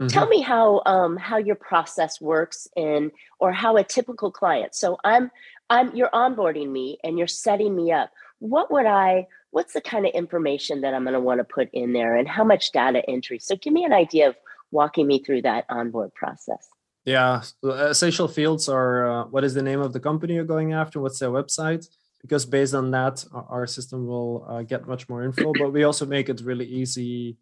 Mm-hmm. 0.00 0.06
Tell 0.06 0.26
me 0.26 0.40
how 0.40 0.82
um, 0.86 1.18
how 1.18 1.36
your 1.36 1.56
process 1.56 2.20
works 2.20 2.66
in, 2.74 3.12
or 3.38 3.52
how 3.52 3.76
a 3.76 3.84
typical 3.84 4.30
client. 4.30 4.74
So 4.74 4.98
I'm 5.04 5.30
I'm 5.68 5.94
you're 5.94 6.10
onboarding 6.10 6.70
me 6.70 6.98
and 7.04 7.18
you're 7.18 7.26
setting 7.26 7.76
me 7.76 7.92
up. 7.92 8.10
What 8.38 8.72
would 8.72 8.86
I? 8.86 9.26
What's 9.50 9.74
the 9.74 9.82
kind 9.82 10.06
of 10.06 10.12
information 10.14 10.80
that 10.80 10.94
I'm 10.94 11.02
going 11.02 11.12
to 11.12 11.20
want 11.20 11.40
to 11.40 11.44
put 11.44 11.68
in 11.74 11.92
there, 11.92 12.16
and 12.16 12.26
how 12.26 12.44
much 12.44 12.72
data 12.72 13.02
entry? 13.10 13.38
So 13.38 13.56
give 13.56 13.74
me 13.74 13.84
an 13.84 13.92
idea 13.92 14.30
of 14.30 14.36
walking 14.70 15.06
me 15.06 15.22
through 15.22 15.42
that 15.42 15.66
onboard 15.68 16.14
process. 16.14 16.71
Yeah, 17.04 17.42
essential 17.64 18.28
fields 18.28 18.68
are 18.68 19.10
uh, 19.10 19.24
what 19.24 19.42
is 19.42 19.54
the 19.54 19.62
name 19.62 19.80
of 19.80 19.92
the 19.92 20.00
company 20.00 20.34
you're 20.34 20.44
going 20.44 20.72
after, 20.72 21.00
what's 21.00 21.18
their 21.18 21.30
website, 21.30 21.88
because 22.20 22.46
based 22.46 22.74
on 22.74 22.92
that, 22.92 23.24
our 23.34 23.66
system 23.66 24.06
will 24.06 24.46
uh, 24.48 24.62
get 24.62 24.86
much 24.86 25.08
more 25.08 25.24
info. 25.24 25.52
but 25.58 25.72
we 25.72 25.82
also 25.82 26.06
make 26.06 26.28
it 26.28 26.40
really 26.42 26.66
easy 26.66 27.36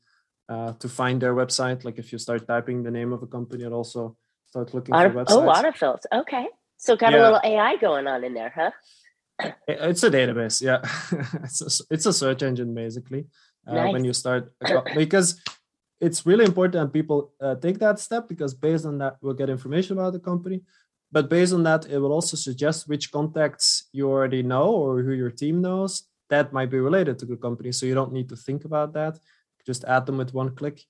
uh, 0.49 0.73
to 0.75 0.89
find 0.89 1.21
their 1.21 1.35
website. 1.35 1.85
Like 1.85 1.99
if 1.99 2.11
you 2.11 2.19
start 2.19 2.47
typing 2.47 2.83
the 2.83 2.91
name 2.91 3.13
of 3.13 3.23
a 3.23 3.27
company, 3.27 3.65
it 3.65 3.73
also 3.73 4.17
start 4.47 4.73
looking 4.73 4.95
Auto- 4.95 5.13
for 5.13 5.21
oh, 5.21 5.25
websites. 5.25 5.31
Oh, 5.31 5.63
autofills. 5.63 6.21
Okay, 6.23 6.47
so 6.79 6.97
got 6.97 7.13
yeah. 7.13 7.21
a 7.21 7.23
little 7.23 7.41
AI 7.45 7.77
going 7.77 8.07
on 8.07 8.25
in 8.25 8.33
there, 8.35 8.53
huh? 8.55 8.71
It's 9.69 10.03
a 10.03 10.11
database, 10.11 10.61
yeah. 10.63 10.81
it's 11.45 11.61
a, 11.81 11.85
it's 11.91 12.07
a 12.07 12.13
search 12.13 12.43
engine 12.43 12.75
basically. 12.75 13.27
Uh, 13.67 13.75
nice. 13.75 13.93
When 13.93 14.05
you 14.05 14.13
start 14.13 14.53
because 14.95 15.41
it's 16.01 16.25
really 16.25 16.45
important 16.45 16.85
that 16.85 16.93
people 16.93 17.33
uh, 17.41 17.55
take 17.57 17.79
that 17.79 17.99
step 17.99 18.29
because 18.29 18.55
based 18.55 18.87
on 18.87 18.99
that 18.99 19.17
we'll 19.21 19.35
get 19.35 19.51
information 19.51 19.99
about 19.99 20.13
the 20.13 20.19
company. 20.19 20.63
But 21.13 21.29
based 21.29 21.53
on 21.53 21.63
that 21.65 21.87
it 21.87 21.99
will 21.99 22.13
also 22.13 22.37
suggest 22.37 22.89
which 22.89 23.13
contacts 23.13 23.89
you 23.93 24.09
already 24.09 24.43
know 24.43 24.71
or 24.71 25.03
who 25.03 25.13
your 25.13 25.31
team 25.31 25.61
knows 25.61 26.05
that 26.31 26.53
might 26.53 26.71
be 26.71 26.79
related 26.79 27.19
to 27.19 27.27
the 27.27 27.37
company. 27.37 27.73
So 27.73 27.85
you 27.85 27.95
don't 27.95 28.13
need 28.13 28.29
to 28.31 28.37
think 28.37 28.65
about 28.65 28.95
that. 28.95 29.19
Just 29.67 29.85
add 29.85 30.07
them 30.07 30.17
with 30.17 30.33
one 30.33 30.55
click. 30.55 30.81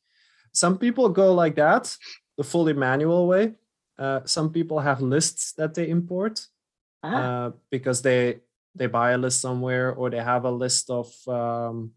Some 0.52 0.78
people 0.78 1.08
go 1.08 1.34
like 1.34 1.56
that 1.56 1.96
the 2.36 2.44
fully 2.44 2.72
manual 2.72 3.26
way. 3.26 3.54
Uh, 3.98 4.20
some 4.24 4.50
people 4.50 4.78
have 4.78 5.02
lists 5.02 5.52
that 5.52 5.74
they 5.74 5.88
import 5.88 6.46
ah. 7.02 7.08
uh, 7.08 7.50
because 7.70 8.00
they 8.02 8.40
they 8.74 8.86
buy 8.86 9.10
a 9.12 9.18
list 9.18 9.40
somewhere 9.40 9.92
or 9.92 10.10
they 10.10 10.22
have 10.22 10.44
a 10.44 10.50
list 10.50 10.90
of 10.90 11.12
um, 11.26 11.90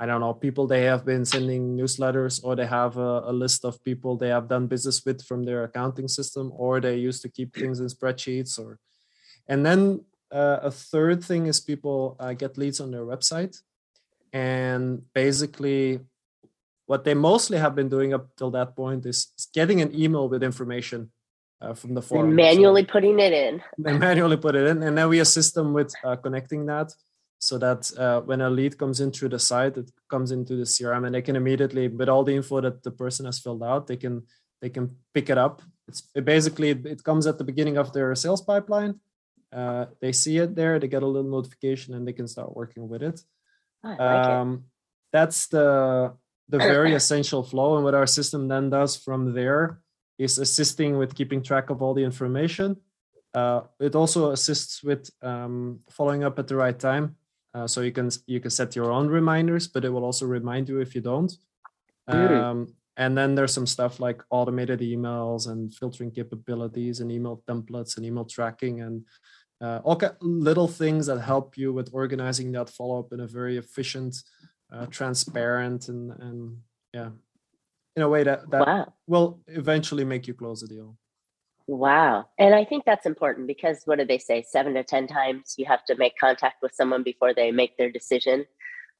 I 0.00 0.06
don't 0.06 0.20
know, 0.20 0.32
people 0.32 0.66
they 0.68 0.84
have 0.84 1.04
been 1.04 1.24
sending 1.24 1.76
newsletters, 1.76 2.40
or 2.44 2.54
they 2.54 2.66
have 2.66 2.96
a, 2.96 3.22
a, 3.26 3.32
list 3.32 3.64
of 3.64 3.82
people 3.82 4.16
they 4.16 4.28
have 4.28 4.48
done 4.48 4.68
business 4.68 5.04
with 5.04 5.24
from 5.24 5.42
their 5.42 5.64
accounting 5.64 6.06
system, 6.06 6.52
or 6.54 6.80
they 6.80 6.96
used 6.96 7.20
to 7.22 7.28
keep 7.28 7.52
things 7.52 7.80
in 7.80 7.86
spreadsheets. 7.86 8.60
Or, 8.60 8.78
and 9.48 9.66
then 9.66 10.04
uh, 10.30 10.60
a 10.62 10.70
third 10.70 11.24
thing 11.24 11.46
is 11.46 11.58
people 11.58 12.16
uh, 12.20 12.32
get 12.32 12.56
leads 12.56 12.80
on 12.80 12.92
their 12.92 13.04
website, 13.04 13.60
and 14.32 15.02
basically, 15.14 15.98
what 16.86 17.02
they 17.02 17.14
mostly 17.14 17.58
have 17.58 17.74
been 17.74 17.88
doing 17.88 18.14
up 18.14 18.28
till 18.36 18.52
that 18.52 18.76
point 18.76 19.04
is 19.04 19.32
getting 19.52 19.80
an 19.80 19.92
email 19.92 20.28
with 20.28 20.44
information 20.44 21.10
uh, 21.60 21.74
from 21.74 21.94
the 21.94 22.02
forum. 22.02 22.36
manually 22.36 22.82
so 22.82 22.92
putting 22.92 23.18
it 23.18 23.32
in. 23.32 23.60
They 23.78 23.98
manually 23.98 24.36
put 24.36 24.54
it 24.54 24.64
in, 24.68 24.80
and 24.84 24.96
then 24.96 25.08
we 25.08 25.18
assist 25.18 25.54
them 25.56 25.72
with 25.72 25.92
uh, 26.04 26.14
connecting 26.14 26.66
that 26.66 26.92
so 27.40 27.56
that 27.58 27.90
uh, 27.96 28.20
when 28.22 28.40
a 28.40 28.50
lead 28.50 28.76
comes 28.76 29.00
in 29.00 29.12
through 29.12 29.28
the 29.28 29.38
site 29.38 29.76
it 29.76 29.90
comes 30.10 30.32
into 30.32 30.56
the 30.56 30.64
crm 30.64 31.06
and 31.06 31.14
they 31.14 31.22
can 31.22 31.36
immediately 31.36 31.86
with 31.86 32.08
all 32.08 32.24
the 32.24 32.34
info 32.34 32.60
that 32.60 32.82
the 32.82 32.90
person 32.90 33.26
has 33.26 33.38
filled 33.38 33.62
out 33.62 33.86
they 33.86 33.96
can 33.96 34.22
they 34.60 34.70
can 34.70 34.96
pick 35.14 35.30
it 35.30 35.38
up. 35.38 35.62
It's 35.86 36.02
it 36.14 36.24
basically 36.24 36.70
it 36.70 37.02
comes 37.04 37.26
at 37.26 37.38
the 37.38 37.44
beginning 37.44 37.78
of 37.78 37.92
their 37.92 38.14
sales 38.14 38.42
pipeline. 38.42 39.00
Uh, 39.52 39.86
they 40.00 40.12
see 40.12 40.36
it 40.36 40.54
there 40.54 40.78
they 40.78 40.88
get 40.88 41.02
a 41.02 41.06
little 41.06 41.30
notification 41.30 41.94
and 41.94 42.06
they 42.06 42.12
can 42.12 42.28
start 42.28 42.54
working 42.54 42.86
with 42.86 43.02
it, 43.02 43.22
like 43.82 43.98
um, 44.00 44.52
it. 44.52 44.60
that's 45.12 45.46
the 45.46 46.12
the 46.50 46.58
very 46.58 46.94
essential 46.94 47.42
flow 47.42 47.76
and 47.76 47.84
what 47.84 47.94
our 47.94 48.06
system 48.06 48.48
then 48.48 48.68
does 48.68 48.96
from 48.96 49.32
there 49.32 49.80
is 50.18 50.38
assisting 50.38 50.98
with 50.98 51.14
keeping 51.14 51.42
track 51.42 51.70
of 51.70 51.80
all 51.80 51.94
the 51.94 52.04
information. 52.04 52.76
Uh, 53.32 53.60
it 53.80 53.94
also 53.94 54.32
assists 54.32 54.82
with 54.82 55.10
um, 55.22 55.80
following 55.90 56.24
up 56.24 56.38
at 56.38 56.48
the 56.48 56.56
right 56.56 56.78
time 56.78 57.16
uh, 57.54 57.66
so 57.66 57.80
you 57.80 57.92
can 57.92 58.10
you 58.26 58.40
can 58.40 58.50
set 58.50 58.76
your 58.76 58.90
own 58.90 59.08
reminders, 59.08 59.66
but 59.66 59.84
it 59.84 59.90
will 59.90 60.04
also 60.04 60.26
remind 60.26 60.68
you 60.68 60.80
if 60.80 60.94
you 60.94 61.00
don't. 61.00 61.32
Um, 62.08 62.74
and 62.96 63.16
then 63.16 63.34
there's 63.34 63.52
some 63.52 63.66
stuff 63.66 64.00
like 64.00 64.22
automated 64.30 64.80
emails 64.80 65.48
and 65.48 65.72
filtering 65.72 66.10
capabilities 66.10 67.00
and 67.00 67.12
email 67.12 67.42
templates 67.48 67.96
and 67.96 68.04
email 68.04 68.24
tracking 68.24 68.80
and 68.80 69.04
uh, 69.60 69.80
all 69.84 70.00
little 70.20 70.68
things 70.68 71.06
that 71.06 71.20
help 71.20 71.56
you 71.56 71.72
with 71.72 71.90
organizing 71.92 72.52
that 72.52 72.70
follow 72.70 72.98
up 72.98 73.12
in 73.12 73.20
a 73.20 73.26
very 73.26 73.56
efficient, 73.56 74.16
uh, 74.72 74.86
transparent, 74.86 75.88
and 75.88 76.12
and 76.20 76.56
yeah, 76.92 77.10
in 77.96 78.02
a 78.02 78.08
way 78.08 78.22
that 78.22 78.48
that 78.50 78.66
wow. 78.66 78.92
will 79.06 79.40
eventually 79.48 80.04
make 80.04 80.28
you 80.28 80.34
close 80.34 80.60
the 80.60 80.68
deal. 80.68 80.96
Wow. 81.68 82.24
And 82.38 82.54
I 82.54 82.64
think 82.64 82.86
that's 82.86 83.04
important 83.04 83.46
because 83.46 83.82
what 83.84 83.98
do 83.98 84.06
they 84.06 84.16
say? 84.16 84.42
Seven 84.42 84.72
to 84.74 84.82
10 84.82 85.06
times 85.06 85.54
you 85.58 85.66
have 85.66 85.84
to 85.84 85.96
make 85.96 86.14
contact 86.18 86.62
with 86.62 86.74
someone 86.74 87.02
before 87.02 87.34
they 87.34 87.52
make 87.52 87.76
their 87.76 87.90
decision. 87.90 88.46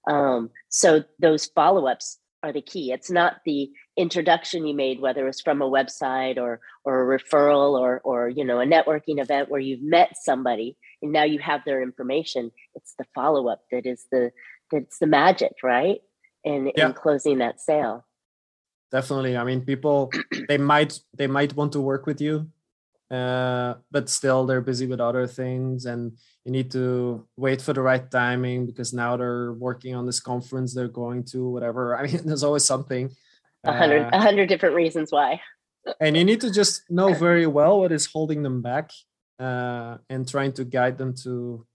Um, 0.07 0.51
so 0.69 1.03
those 1.19 1.47
follow 1.47 1.87
ups 1.87 2.19
are 2.43 2.53
the 2.53 2.61
key. 2.61 2.93
It's 2.93 3.11
not 3.11 3.37
the 3.47 3.71
introduction 3.97 4.67
you 4.67 4.75
made, 4.75 5.01
whether 5.01 5.27
it's 5.27 5.41
from 5.41 5.63
a 5.63 5.69
website 5.69 6.37
or 6.37 6.61
or 6.85 7.15
a 7.15 7.19
referral 7.19 7.79
or 7.79 8.01
or 8.05 8.29
you 8.29 8.45
know 8.45 8.61
a 8.61 8.67
networking 8.67 9.21
event 9.21 9.51
where 9.51 9.61
you've 9.61 9.83
met 9.83 10.17
somebody 10.23 10.77
and 11.03 11.11
now 11.11 11.25
you 11.25 11.39
have 11.39 11.63
their 11.65 11.83
information. 11.83 12.53
It's 12.75 12.95
the 12.99 13.07
follow 13.15 13.49
up 13.49 13.63
that 13.73 13.87
is 13.87 14.07
the 14.13 14.31
that's 14.71 14.99
the 14.99 15.07
magic, 15.07 15.53
right? 15.63 16.01
In 16.45 16.71
yeah. 16.77 16.89
in 16.89 16.93
closing 16.93 17.39
that 17.39 17.61
sale. 17.61 18.05
Definitely. 18.91 19.37
I 19.37 19.45
mean, 19.45 19.63
people 19.63 20.11
they 20.49 20.59
might 20.59 21.01
they 21.17 21.27
might 21.27 21.57
want 21.57 21.73
to 21.73 21.81
work 21.81 22.07
with 22.07 22.21
you, 22.21 22.47
uh, 23.11 23.75
but 23.91 24.09
still 24.09 24.47
they're 24.47 24.61
busy 24.61 24.87
with 24.87 25.01
other 25.01 25.27
things, 25.27 25.87
and 25.87 26.17
you 26.45 26.53
need 26.53 26.71
to 26.73 27.27
wait 27.37 27.63
for 27.63 27.73
the 27.73 27.81
right 27.81 28.11
timing 28.11 28.67
because 28.67 28.93
now 28.93 29.17
they're 29.17 29.53
working 29.53 29.95
on 29.95 30.07
this 30.07 30.21
conference 30.21 30.75
they're 30.75 30.89
going 30.89 31.25
to 31.25 31.49
whatever. 31.49 31.97
I 31.99 32.07
mean, 32.07 32.27
there's 32.27 32.45
always 32.45 32.65
something. 32.65 33.11
A 33.65 33.77
hundred 33.77 34.03
uh, 34.03 34.11
a 34.13 34.21
hundred 34.21 34.49
different 34.49 34.75
reasons 34.75 35.11
why. 35.11 35.41
and 36.01 36.17
you 36.17 36.25
need 36.25 36.41
to 36.43 36.51
just 36.51 36.89
know 36.91 37.13
very 37.27 37.47
well 37.47 37.81
what 37.81 37.93
is 37.93 38.07
holding 38.07 38.43
them 38.43 38.63
back 38.63 38.91
uh, 39.39 39.99
and 40.09 40.29
trying 40.29 40.53
to 40.53 40.65
guide 40.65 40.99
them 40.99 41.15
to 41.25 41.67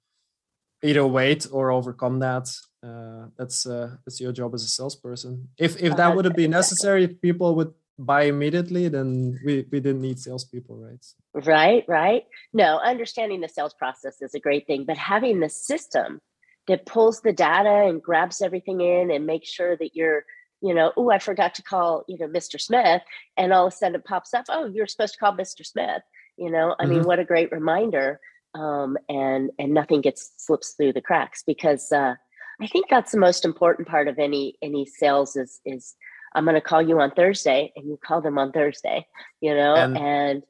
either 0.84 1.06
wait 1.06 1.48
or 1.52 1.72
overcome 1.72 2.20
that 2.20 2.50
uh, 2.84 3.28
that's 3.38 3.66
uh, 3.66 3.96
that's 4.06 4.20
your 4.20 4.32
job 4.32 4.54
as 4.54 4.63
a 4.63 4.68
salesperson. 4.68 5.48
If 5.58 5.82
if 5.82 5.96
that 5.96 6.16
would 6.16 6.25
have 6.25 6.36
been 6.36 6.52
necessary, 6.52 7.08
people 7.08 7.56
would 7.56 7.74
buy 8.00 8.23
immediately, 8.23 8.88
then 8.88 9.39
we 9.45 9.65
we 9.71 9.79
didn't 9.79 10.01
need 10.01 10.19
salespeople, 10.19 10.77
right? 10.77 11.05
Right, 11.45 11.83
right. 11.88 12.23
No, 12.53 12.79
understanding 12.79 13.41
the 13.41 13.50
sales 13.50 13.73
process 13.73 14.21
is 14.21 14.33
a 14.33 14.39
great 14.39 14.67
thing, 14.67 14.85
but 14.85 14.97
having 14.97 15.39
the 15.39 15.50
system 15.50 16.21
that 16.67 16.85
pulls 16.85 17.21
the 17.21 17.33
data 17.33 17.88
and 17.88 18.01
grabs 18.01 18.41
everything 18.41 18.81
in 18.81 19.12
and 19.12 19.25
makes 19.25 19.50
sure 19.50 19.75
that 19.77 19.95
you're 19.95 20.23
you 20.63 20.73
know, 20.73 20.93
oh, 20.95 21.12
I 21.12 21.19
forgot 21.19 21.53
to 21.55 21.62
call, 21.62 22.05
you 22.07 22.17
know, 22.17 22.27
Mr. 22.27 22.59
Smith, 22.59 23.01
and 23.35 23.51
all 23.51 23.67
of 23.67 23.73
a 23.73 23.75
sudden 23.75 23.95
it 23.95 24.05
pops 24.05 24.33
up, 24.33 24.45
oh, 24.47 24.71
you're 24.73 24.88
supposed 24.88 25.13
to 25.13 25.19
call 25.19 25.35
Mr. 25.35 25.65
Smith. 25.65 26.01
You 26.38 26.50
know, 26.50 26.73
I 26.79 26.85
mm-hmm. 26.85 26.93
mean, 26.93 27.03
what 27.03 27.19
a 27.19 27.25
great 27.25 27.51
reminder. 27.51 28.21
Um, 28.55 28.97
and 29.09 29.50
and 29.59 29.73
nothing 29.73 30.00
gets 30.00 30.31
slips 30.38 30.73
through 30.73 30.93
the 30.93 31.01
cracks 31.01 31.43
because 31.45 31.91
uh, 31.91 32.15
I 32.62 32.67
think 32.67 32.85
that's 32.89 33.12
the 33.12 33.19
most 33.19 33.43
important 33.43 33.88
part 33.88 34.07
of 34.07 34.19
any 34.19 34.57
any 34.62 34.85
sales 34.85 35.35
is 35.35 35.59
is 35.65 35.95
I'm 36.36 36.46
going 36.46 36.56
to 36.56 36.62
call 36.62 36.82
you 36.82 37.00
on 37.00 37.12
Thursday, 37.12 37.72
and 37.75 37.86
you 37.86 38.00
call 38.04 38.22
them 38.22 38.38
on 38.38 38.52
Thursday. 38.52 39.06
You 39.42 39.56
know, 39.56 39.75
and, 39.75 39.98
and 39.98 40.44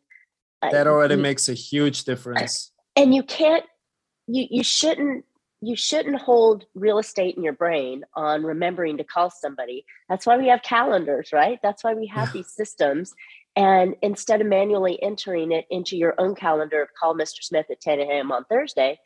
uh, 0.61 0.71
that 0.71 0.87
already 0.87 1.15
makes 1.15 1.49
a 1.49 1.53
huge 1.53 2.03
difference. 2.03 2.71
And 2.95 3.13
you 3.13 3.23
can't, 3.23 3.65
you 4.27 4.47
you 4.49 4.63
shouldn't 4.63 5.25
you 5.65 5.77
shouldn't 5.77 6.19
hold 6.19 6.65
real 6.75 6.99
estate 6.99 7.37
in 7.37 7.43
your 7.43 7.53
brain 7.53 8.03
on 8.15 8.43
remembering 8.43 8.97
to 8.97 9.03
call 9.05 9.29
somebody. 9.29 9.85
That's 10.09 10.25
why 10.25 10.37
we 10.37 10.49
have 10.49 10.61
calendars, 10.61 11.29
right? 11.31 11.57
That's 11.63 11.85
why 11.85 11.93
we 11.93 12.05
have 12.07 12.33
these 12.33 12.51
systems. 12.51 13.13
And 13.55 13.95
instead 14.01 14.41
of 14.41 14.47
manually 14.47 15.01
entering 15.01 15.53
it 15.53 15.65
into 15.69 15.95
your 15.95 16.15
own 16.17 16.35
calendar 16.35 16.81
of 16.81 16.89
call 16.99 17.15
Mr. 17.15 17.41
Smith 17.41 17.67
at 17.71 17.79
10 17.79 17.99
a.m. 18.01 18.31
on 18.31 18.43
Thursday, 18.45 18.99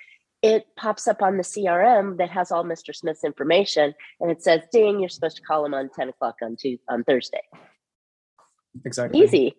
it 0.48 0.68
pops 0.78 1.08
up 1.08 1.22
on 1.22 1.38
the 1.38 1.44
CRM 1.44 2.18
that 2.18 2.30
has 2.30 2.52
all 2.52 2.64
Mr. 2.64 2.96
Smith's 2.96 3.24
information, 3.24 3.94
and 4.20 4.32
it 4.32 4.42
says, 4.42 4.62
"Ding, 4.72 5.00
you're 5.00 5.10
supposed 5.10 5.38
to 5.38 5.44
call 5.44 5.66
him 5.66 5.74
on 5.74 5.90
10 5.90 6.10
o'clock 6.10 6.36
on 6.42 6.56
Tuesday, 6.56 6.84
on 6.90 7.04
Thursday." 7.04 7.42
Exactly. 8.86 9.22
Easy. 9.22 9.56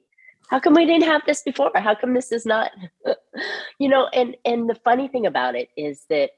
How 0.48 0.60
come 0.60 0.74
we 0.74 0.86
didn't 0.86 1.04
have 1.04 1.22
this 1.26 1.42
before? 1.42 1.70
How 1.74 1.94
come 1.94 2.14
this 2.14 2.32
is 2.32 2.46
not? 2.46 2.70
you 3.78 3.88
know, 3.88 4.08
and 4.08 4.36
and 4.44 4.68
the 4.68 4.76
funny 4.76 5.08
thing 5.08 5.26
about 5.26 5.54
it 5.54 5.68
is 5.76 6.04
that 6.08 6.30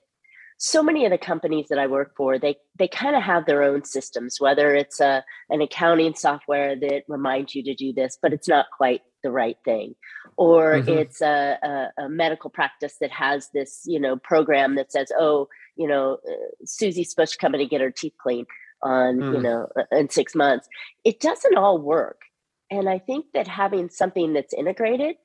so 0.59 0.83
many 0.83 1.07
of 1.07 1.11
the 1.11 1.19
companies 1.19 1.69
that 1.71 1.79
I 1.79 1.87
work 1.87 2.13
for, 2.17 2.39
they 2.39 2.57
they 2.79 2.89
kind 2.89 3.15
of 3.15 3.23
have 3.23 3.47
their 3.47 3.63
own 3.63 3.85
systems, 3.85 4.41
whether 4.41 4.75
it's 4.75 5.01
a 5.01 5.25
an 5.49 5.61
accounting 5.61 6.15
software 6.15 6.75
that 6.79 7.03
reminds 7.09 7.55
you 7.55 7.63
to 7.65 7.75
do 7.75 7.93
this, 7.93 8.19
but 8.21 8.33
it's 8.33 8.49
not 8.49 8.67
quite 8.77 9.03
the 9.23 9.31
right 9.31 9.57
thing, 9.65 9.95
or 10.37 10.75
mm-hmm. 10.75 10.89
it's 10.91 11.21
a, 11.21 11.59
a, 11.63 12.05
a, 12.05 12.09
medical 12.09 12.51
practice 12.51 12.97
that 13.01 13.11
has 13.11 13.49
this 13.55 13.83
you 13.87 14.01
know 14.01 14.17
program 14.17 14.75
that 14.77 14.93
says, 14.93 15.13
oh, 15.19 15.49
you 15.77 15.87
know, 15.89 16.19
uh, 16.29 16.65
Susie's 16.65 17.11
supposed 17.11 17.33
to 17.33 17.39
come 17.39 17.55
in 17.55 17.61
and 17.61 17.71
get 17.71 17.81
her 17.81 17.91
teeth 17.91 18.15
cleaned 18.21 18.47
on 18.83 19.19
mm. 19.19 19.35
you 19.35 19.43
know 19.43 19.69
uh, 19.77 19.97
in 19.97 20.09
six 20.09 20.35
months. 20.35 20.69
It 21.05 21.21
doesn't 21.21 21.57
all 21.57 21.79
work, 21.79 22.23
and 22.71 22.89
I 22.89 22.99
think 22.99 23.27
that 23.35 23.47
having 23.47 23.89
something 23.91 24.33
that's 24.33 24.55
integrated 24.55 25.17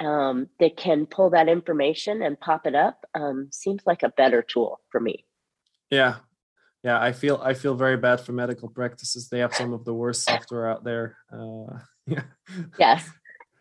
um, 0.00 0.48
that 0.60 0.76
can 0.76 1.06
pull 1.06 1.30
that 1.30 1.48
information 1.48 2.22
and 2.22 2.38
pop 2.38 2.66
it 2.66 2.74
up 2.74 3.04
um, 3.14 3.48
seems 3.50 3.82
like 3.86 4.02
a 4.02 4.10
better 4.10 4.42
tool 4.42 4.80
for 4.90 5.00
me. 5.00 5.24
Yeah, 5.90 6.16
yeah. 6.82 7.00
I 7.00 7.12
feel 7.12 7.40
I 7.42 7.54
feel 7.54 7.74
very 7.74 7.96
bad 7.96 8.20
for 8.20 8.32
medical 8.32 8.68
practices. 8.68 9.28
They 9.28 9.40
have 9.40 9.54
some 9.54 9.72
of 9.72 9.84
the 9.84 9.94
worst 9.94 10.24
software 10.24 10.70
out 10.70 10.84
there. 10.84 11.16
Uh, 11.32 11.78
yeah. 12.06 12.22
Yes, 12.78 13.08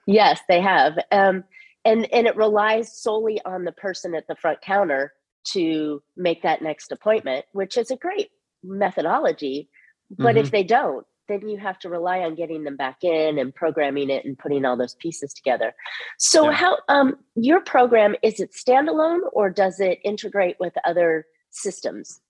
yes, 0.08 0.41
they 0.50 0.62
have, 0.62 0.98
um, 1.12 1.43
and 1.86 2.12
and 2.12 2.26
it 2.26 2.36
relies 2.36 3.00
solely 3.00 3.39
on 3.46 3.63
the 3.65 3.72
person 3.72 4.15
at 4.15 4.28
the 4.28 4.36
front 4.36 4.62
counter 4.62 5.13
to 5.52 6.02
make 6.15 6.41
that 6.41 6.62
next 6.62 6.91
appointment, 6.91 7.46
which 7.52 7.78
is 7.78 7.91
a 7.91 7.96
great 7.96 8.30
methodology. 8.63 9.70
But 10.10 10.36
mm-hmm. 10.36 10.38
if 10.38 10.52
they 10.52 10.63
don't, 10.63 11.06
then 11.28 11.48
you 11.48 11.58
have 11.58 11.78
to 11.80 11.89
rely 11.89 12.20
on 12.20 12.36
getting 12.36 12.63
them 12.63 12.78
back 12.78 13.04
in 13.04 13.38
and 13.38 13.54
programming 13.54 14.10
it 14.10 14.26
and 14.26 14.38
putting 14.38 14.65
all 14.65 14.78
those 14.78 14.96
pieces 14.96 15.34
together. 15.34 15.74
So 16.17 16.50
yeah. 16.50 16.56
how 16.56 16.78
um 16.88 17.15
your 17.36 17.62
program 17.62 18.15
is 18.24 18.39
it 18.39 18.52
standalone 18.54 19.20
or 19.34 19.50
does 19.50 19.80
it 19.80 20.00
integrate 20.04 20.58
with 20.60 20.74
other 20.86 21.26
systems? 21.52 22.22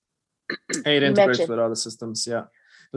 it 0.70 1.04
integrates 1.04 1.48
with 1.48 1.60
other 1.60 1.76
systems, 1.76 2.28
yeah. 2.30 2.44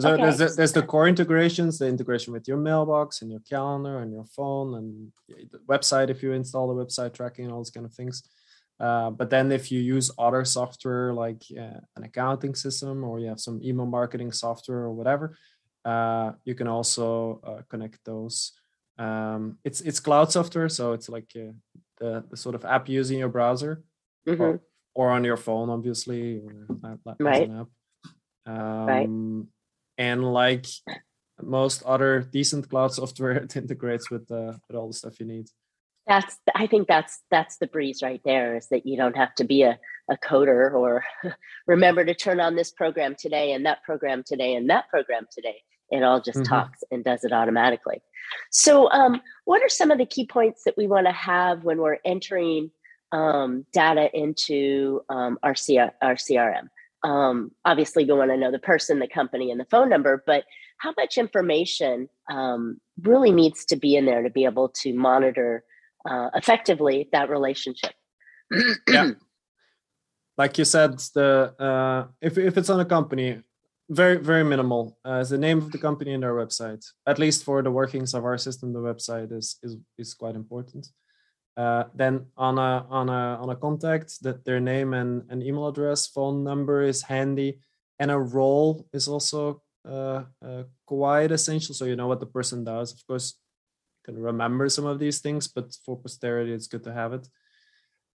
So 0.01 0.13
okay. 0.13 0.23
there's, 0.23 0.39
the, 0.39 0.49
there's 0.57 0.73
the 0.73 0.83
core 0.83 1.09
integrations, 1.09 1.79
the 1.79 1.87
integration 1.87 2.33
with 2.33 2.49
your 2.49 2.57
mailbox 2.57 3.23
and 3.23 3.31
your 3.31 3.41
calendar 3.41 3.99
and 3.99 4.13
your 4.13 4.25
phone 4.25 4.75
and 4.75 5.13
the 5.51 5.59
website 5.69 6.11
if 6.11 6.23
you 6.23 6.33
install 6.33 6.75
the 6.75 6.85
website 6.85 7.13
tracking 7.13 7.45
and 7.45 7.53
all 7.53 7.61
those 7.61 7.71
kind 7.71 7.87
of 7.87 7.93
things. 7.93 8.23
Uh, 8.79 9.11
but 9.11 9.29
then 9.29 9.53
if 9.53 9.71
you 9.71 9.79
use 9.79 10.11
other 10.19 10.45
software 10.45 11.13
like 11.13 11.43
uh, 11.59 11.81
an 11.97 12.05
accounting 12.05 12.55
system 12.55 13.05
or 13.05 13.21
you 13.21 13.27
have 13.27 13.39
some 13.39 13.61
email 13.63 13.85
marketing 13.85 14.33
software 14.33 14.79
or 14.79 14.93
whatever, 14.93 15.37
uh, 15.85 16.33
you 16.45 16.55
can 16.55 16.67
also 16.67 17.41
uh, 17.45 17.63
connect 17.69 17.99
those. 18.05 18.53
Um, 18.99 19.59
it's 19.65 19.81
it's 19.83 20.01
cloud 20.01 20.33
software, 20.33 20.69
so 20.69 20.93
it's 20.93 21.09
like 21.09 21.31
uh, 21.37 21.53
the 21.99 22.25
the 22.31 22.37
sort 22.37 22.55
of 22.55 22.65
app 22.65 22.89
using 22.89 23.19
your 23.19 23.29
browser 23.29 23.83
mm-hmm. 24.27 24.43
or, 24.43 24.61
or, 24.95 25.11
on 25.11 25.25
your 25.25 25.37
phone, 25.37 25.71
obviously, 25.71 26.39
or 26.39 26.67
right. 27.21 27.51
app. 27.51 27.69
Um, 28.47 28.87
right. 28.87 29.09
And 30.01 30.25
like 30.25 30.67
most 31.41 31.83
other 31.85 32.21
decent 32.21 32.69
cloud 32.71 32.93
software, 32.93 33.33
it 33.45 33.57
integrates 33.57 34.11
with 34.11 34.31
uh, 34.31 34.55
with 34.67 34.77
all 34.77 34.89
the 34.89 34.95
stuff 34.95 35.21
you 35.21 35.27
need. 35.27 35.47
That's 36.07 36.39
I 36.55 36.67
think 36.67 36.89
that's 36.89 37.21
that's 37.31 37.59
the 37.59 37.67
breeze 37.67 38.01
right 38.03 38.23
there. 38.25 38.57
Is 38.57 38.69
that 38.69 38.87
you 38.87 38.97
don't 38.97 39.17
have 39.17 39.35
to 39.37 39.45
be 39.45 39.63
a 39.63 39.79
a 40.11 40.17
coder 40.17 40.73
or 40.73 41.05
remember 41.67 42.05
to 42.05 42.15
turn 42.15 42.41
on 42.41 42.57
this 42.57 42.73
program 42.73 43.15
today 43.17 43.53
and 43.53 43.65
that 43.67 43.83
program 43.85 44.25
today 44.27 44.55
and 44.55 44.69
that 44.71 44.89
program 44.89 45.27
today 45.31 45.63
it 45.91 46.03
all 46.03 46.21
just 46.21 46.39
mm-hmm. 46.39 46.55
talks 46.55 46.83
and 46.91 47.05
does 47.05 47.25
it 47.25 47.33
automatically. 47.33 48.01
So, 48.51 48.91
um, 48.91 49.21
what 49.45 49.63
are 49.63 49.69
some 49.69 49.91
of 49.91 49.99
the 49.99 50.07
key 50.07 50.27
points 50.27 50.63
that 50.65 50.77
we 50.77 50.87
want 50.87 51.07
to 51.07 51.13
have 51.13 51.65
when 51.65 51.79
we're 51.79 51.99
entering 52.05 52.71
um, 53.13 53.67
data 53.73 54.09
into 54.17 55.03
um, 55.09 55.39
our, 55.43 55.55
C- 55.55 55.79
our 55.79 56.15
CRM? 56.15 56.69
Um, 57.03 57.53
obviously, 57.65 58.05
we 58.05 58.13
want 58.13 58.31
to 58.31 58.37
know 58.37 58.51
the 58.51 58.59
person, 58.59 58.99
the 58.99 59.09
company, 59.09 59.51
and 59.51 59.59
the 59.59 59.67
phone 59.71 59.89
number, 59.89 60.23
but 60.27 60.45
how 60.79 60.93
much 60.97 61.19
information 61.19 62.09
um, 62.31 62.81
really 63.03 63.33
needs 63.33 63.65
to 63.67 63.77
be 63.77 63.97
in 63.97 64.07
there 64.07 64.23
to 64.23 64.31
be 64.31 64.45
able 64.45 64.69
to 64.69 64.93
monitor 64.95 65.65
uh, 66.09 66.29
effectively 66.35 67.09
that 67.13 67.31
relationship? 67.31 67.93
yeah. 68.89 69.13
Like 70.39 70.57
you 70.57 70.65
said, 70.65 70.99
the 71.15 71.53
uh, 71.59 72.07
if 72.23 72.39
if 72.39 72.57
it's 72.57 72.71
on 72.71 72.81
a 72.81 72.87
company, 72.87 73.43
very 73.91 74.17
very 74.17 74.45
minimal 74.45 74.97
uh, 75.05 75.15
as 75.15 75.31
the 75.31 75.39
name 75.39 75.59
of 75.59 75.73
the 75.73 75.79
company 75.79 76.15
and 76.15 76.23
their 76.23 76.35
website 76.35 76.87
at 77.07 77.19
least 77.19 77.45
for 77.45 77.61
the 77.61 77.71
workings 77.71 78.15
of 78.15 78.25
our 78.25 78.39
system 78.39 78.73
the 78.73 78.79
website 78.79 79.33
is 79.33 79.59
is, 79.63 79.77
is 79.99 80.15
quite 80.15 80.37
important 80.37 80.87
uh, 81.57 81.85
then 81.95 82.27
on 82.37 82.59
a 82.59 82.87
on 82.89 83.09
a 83.09 83.39
on 83.43 83.51
a 83.51 83.57
contact 83.57 84.23
that 84.23 84.45
their 84.45 84.61
name 84.61 84.95
and 84.95 85.25
an 85.31 85.43
email 85.43 85.69
address 85.69 86.07
phone 86.07 86.45
number 86.45 86.83
is 86.83 87.03
handy 87.03 87.59
and 87.99 88.11
a 88.11 88.19
role 88.19 88.87
is 88.93 89.09
also 89.09 89.63
uh, 89.87 90.23
uh, 90.45 90.63
quite 90.87 91.33
essential. 91.33 91.75
So 91.75 91.85
you 91.85 91.97
know 91.97 92.07
what 92.07 92.21
the 92.21 92.27
person 92.27 92.65
does. 92.65 92.93
Of 92.93 93.07
course 93.07 93.35
you 94.07 94.15
can 94.15 94.23
remember 94.23 94.69
some 94.69 94.87
of 94.87 94.99
these 94.99 95.21
things 95.21 95.49
but 95.49 95.77
for 95.85 95.97
posterity 95.97 96.53
it's 96.53 96.69
good 96.69 96.85
to 96.85 96.93
have 96.93 97.13
it. 97.13 97.29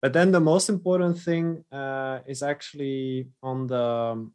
But 0.02 0.14
then 0.14 0.32
the 0.32 0.40
most 0.40 0.70
important 0.70 1.20
thing 1.20 1.64
uh, 1.72 2.20
is 2.28 2.44
actually 2.44 3.30
on 3.42 3.68
the 3.68 3.84
um, 3.84 4.34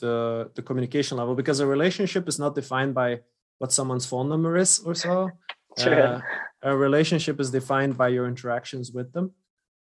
the, 0.00 0.50
the 0.54 0.62
communication 0.62 1.18
level 1.18 1.34
because 1.34 1.60
a 1.60 1.66
relationship 1.66 2.28
is 2.28 2.38
not 2.38 2.54
defined 2.54 2.94
by 2.94 3.20
what 3.58 3.72
someone's 3.72 4.06
phone 4.06 4.28
number 4.28 4.56
is 4.56 4.80
or 4.80 4.94
so. 4.94 5.30
Uh, 5.80 6.20
a 6.62 6.76
relationship 6.76 7.40
is 7.40 7.50
defined 7.50 7.96
by 7.96 8.08
your 8.08 8.26
interactions 8.28 8.92
with 8.92 9.12
them. 9.12 9.32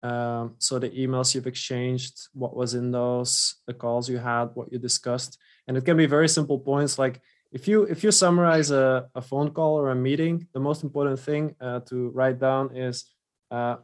Um, 0.03 0.55
so 0.59 0.79
the 0.79 0.91
emails 0.91 1.35
you've 1.35 1.47
exchanged, 1.47 2.29
what 2.35 2.55
was 2.57 2.75
in 2.75 2.91
those, 2.91 3.57
the 3.67 3.75
calls 3.75 4.09
you 4.09 4.19
had, 4.19 4.51
what 4.55 4.73
you 4.73 4.79
discussed, 4.79 5.39
and 5.67 5.77
it 5.77 5.85
can 5.85 5.97
be 5.97 6.07
very 6.07 6.29
simple 6.29 6.59
points 6.59 6.99
like 6.99 7.21
if 7.53 7.69
you 7.69 7.85
if 7.85 8.03
you 8.03 8.11
summarize 8.11 8.71
a, 8.71 9.09
a 9.15 9.21
phone 9.21 9.51
call 9.51 9.79
or 9.79 9.91
a 9.91 9.95
meeting 9.95 10.47
the 10.55 10.61
most 10.61 10.83
important 10.83 11.21
thing 11.21 11.55
uh, 11.61 11.81
to 11.81 12.09
write 12.11 12.39
down 12.39 12.75
is 12.75 13.05
uh, 13.51 13.77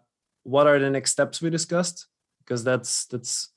what 0.43 0.67
are 0.67 0.79
the 0.79 0.91
next 0.91 1.13
steps 1.13 1.43
we 1.43 1.51
discussed? 1.51 2.07
Because 2.39 2.65
that's 2.65 3.05
that's 3.07 3.51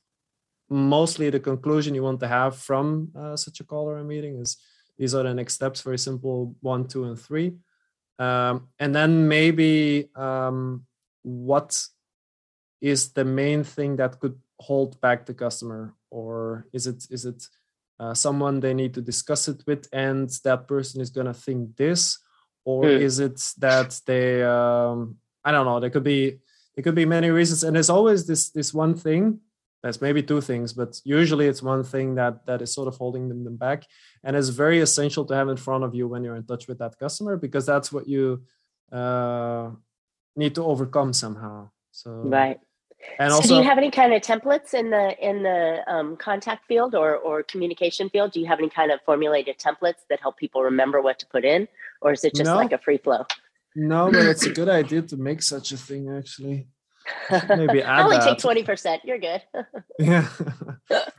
mostly 0.69 1.29
the 1.29 1.39
conclusion 1.39 1.95
you 1.95 2.03
want 2.03 2.19
to 2.19 2.27
have 2.27 2.57
from 2.57 3.11
uh, 3.17 3.35
such 3.35 3.59
a 3.59 3.63
call 3.63 3.89
or 3.89 3.97
a 3.97 4.03
meeting 4.03 4.39
is 4.39 4.57
these 4.97 5.15
are 5.15 5.23
the 5.23 5.33
next 5.33 5.55
steps 5.55 5.81
very 5.81 5.97
simple 5.97 6.55
one 6.61 6.87
two 6.87 7.05
and 7.05 7.19
three 7.19 7.53
um, 8.21 8.67
and 8.77 8.93
then 8.93 9.27
maybe 9.27 10.09
um, 10.15 10.85
what 11.23 11.81
is 12.79 13.13
the 13.13 13.25
main 13.25 13.63
thing 13.63 13.95
that 13.95 14.19
could 14.19 14.39
hold 14.59 15.01
back 15.01 15.25
the 15.25 15.33
customer? 15.33 15.95
Or 16.11 16.67
is 16.71 16.85
it 16.85 17.07
is 17.09 17.25
it 17.25 17.43
uh, 17.99 18.13
someone 18.13 18.59
they 18.59 18.73
need 18.73 18.93
to 18.93 19.01
discuss 19.01 19.47
it 19.47 19.63
with 19.65 19.87
and 19.91 20.29
that 20.43 20.67
person 20.67 21.01
is 21.01 21.09
going 21.09 21.27
to 21.27 21.33
think 21.33 21.75
this? 21.77 22.19
Or 22.63 22.83
mm. 22.83 22.99
is 22.99 23.19
it 23.19 23.41
that 23.57 23.99
they 24.05 24.43
um, 24.43 25.17
i 25.43 25.51
don't 25.51 25.65
know 25.65 25.79
there 25.79 25.89
could 25.89 26.03
be 26.03 26.37
there 26.75 26.83
could 26.83 26.95
be 26.95 27.05
many 27.05 27.29
reasons. 27.29 27.63
And 27.63 27.75
there's 27.75 27.89
always 27.89 28.27
this 28.27 28.49
this 28.49 28.73
one 28.73 28.95
thing 28.95 29.39
that's 29.83 30.01
maybe 30.01 30.21
two 30.21 30.41
things 30.41 30.73
but 30.73 30.99
usually 31.03 31.47
it's 31.47 31.61
one 31.61 31.83
thing 31.83 32.15
that 32.15 32.45
that 32.45 32.61
is 32.61 32.73
sort 32.73 32.87
of 32.87 32.95
holding 32.97 33.29
them, 33.29 33.43
them 33.43 33.55
back 33.55 33.85
and 34.23 34.35
it's 34.35 34.49
very 34.49 34.79
essential 34.79 35.25
to 35.25 35.35
have 35.35 35.49
in 35.49 35.57
front 35.57 35.83
of 35.83 35.95
you 35.95 36.07
when 36.07 36.23
you're 36.23 36.35
in 36.35 36.45
touch 36.45 36.67
with 36.67 36.79
that 36.79 36.97
customer 36.97 37.37
because 37.37 37.65
that's 37.65 37.91
what 37.91 38.07
you 38.07 38.43
uh, 38.91 39.69
need 40.35 40.53
to 40.55 40.63
overcome 40.63 41.13
somehow 41.13 41.69
so 41.91 42.11
right 42.11 42.59
and 43.19 43.31
so 43.31 43.37
also, 43.37 43.47
do 43.49 43.55
you 43.55 43.63
have 43.63 43.77
any 43.77 43.91
kind 43.91 44.13
of 44.13 44.21
templates 44.21 44.73
in 44.73 44.89
the 44.89 45.15
in 45.27 45.43
the 45.43 45.81
um, 45.87 46.15
contact 46.17 46.67
field 46.67 46.95
or 46.95 47.17
or 47.17 47.43
communication 47.43 48.09
field? 48.09 48.31
Do 48.31 48.39
you 48.39 48.45
have 48.47 48.59
any 48.59 48.69
kind 48.69 48.91
of 48.91 48.99
formulated 49.05 49.57
templates 49.57 50.01
that 50.09 50.19
help 50.19 50.37
people 50.37 50.63
remember 50.63 51.01
what 51.01 51.19
to 51.19 51.25
put 51.27 51.43
in, 51.45 51.67
or 52.01 52.11
is 52.13 52.23
it 52.23 52.35
just 52.35 52.49
no, 52.49 52.55
like 52.55 52.71
a 52.71 52.77
free 52.77 52.97
flow? 52.97 53.25
No, 53.75 54.11
but 54.11 54.25
it's 54.25 54.45
a 54.45 54.51
good 54.51 54.69
idea 54.69 55.01
to 55.03 55.17
make 55.17 55.41
such 55.41 55.71
a 55.71 55.77
thing. 55.77 56.09
Actually, 56.15 56.67
maybe 57.49 57.81
add 57.83 58.03
only 58.03 58.17
that. 58.17 58.25
take 58.25 58.37
twenty 58.39 58.63
percent. 58.63 59.01
You're 59.05 59.19
good. 59.19 59.41
yeah, 59.99 60.27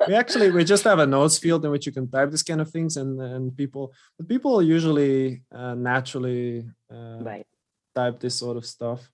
we 0.06 0.14
actually 0.14 0.50
we 0.50 0.64
just 0.64 0.84
have 0.84 0.98
a 0.98 1.06
notes 1.06 1.38
field 1.38 1.64
in 1.64 1.70
which 1.70 1.86
you 1.86 1.92
can 1.92 2.10
type 2.10 2.30
this 2.30 2.42
kind 2.42 2.60
of 2.60 2.70
things, 2.70 2.96
and 2.96 3.20
and 3.20 3.56
people, 3.56 3.92
but 4.18 4.28
people 4.28 4.62
usually 4.62 5.42
uh, 5.54 5.74
naturally 5.74 6.68
uh, 6.92 7.18
right. 7.22 7.46
type 7.94 8.20
this 8.20 8.36
sort 8.36 8.56
of 8.56 8.66
stuff. 8.66 9.08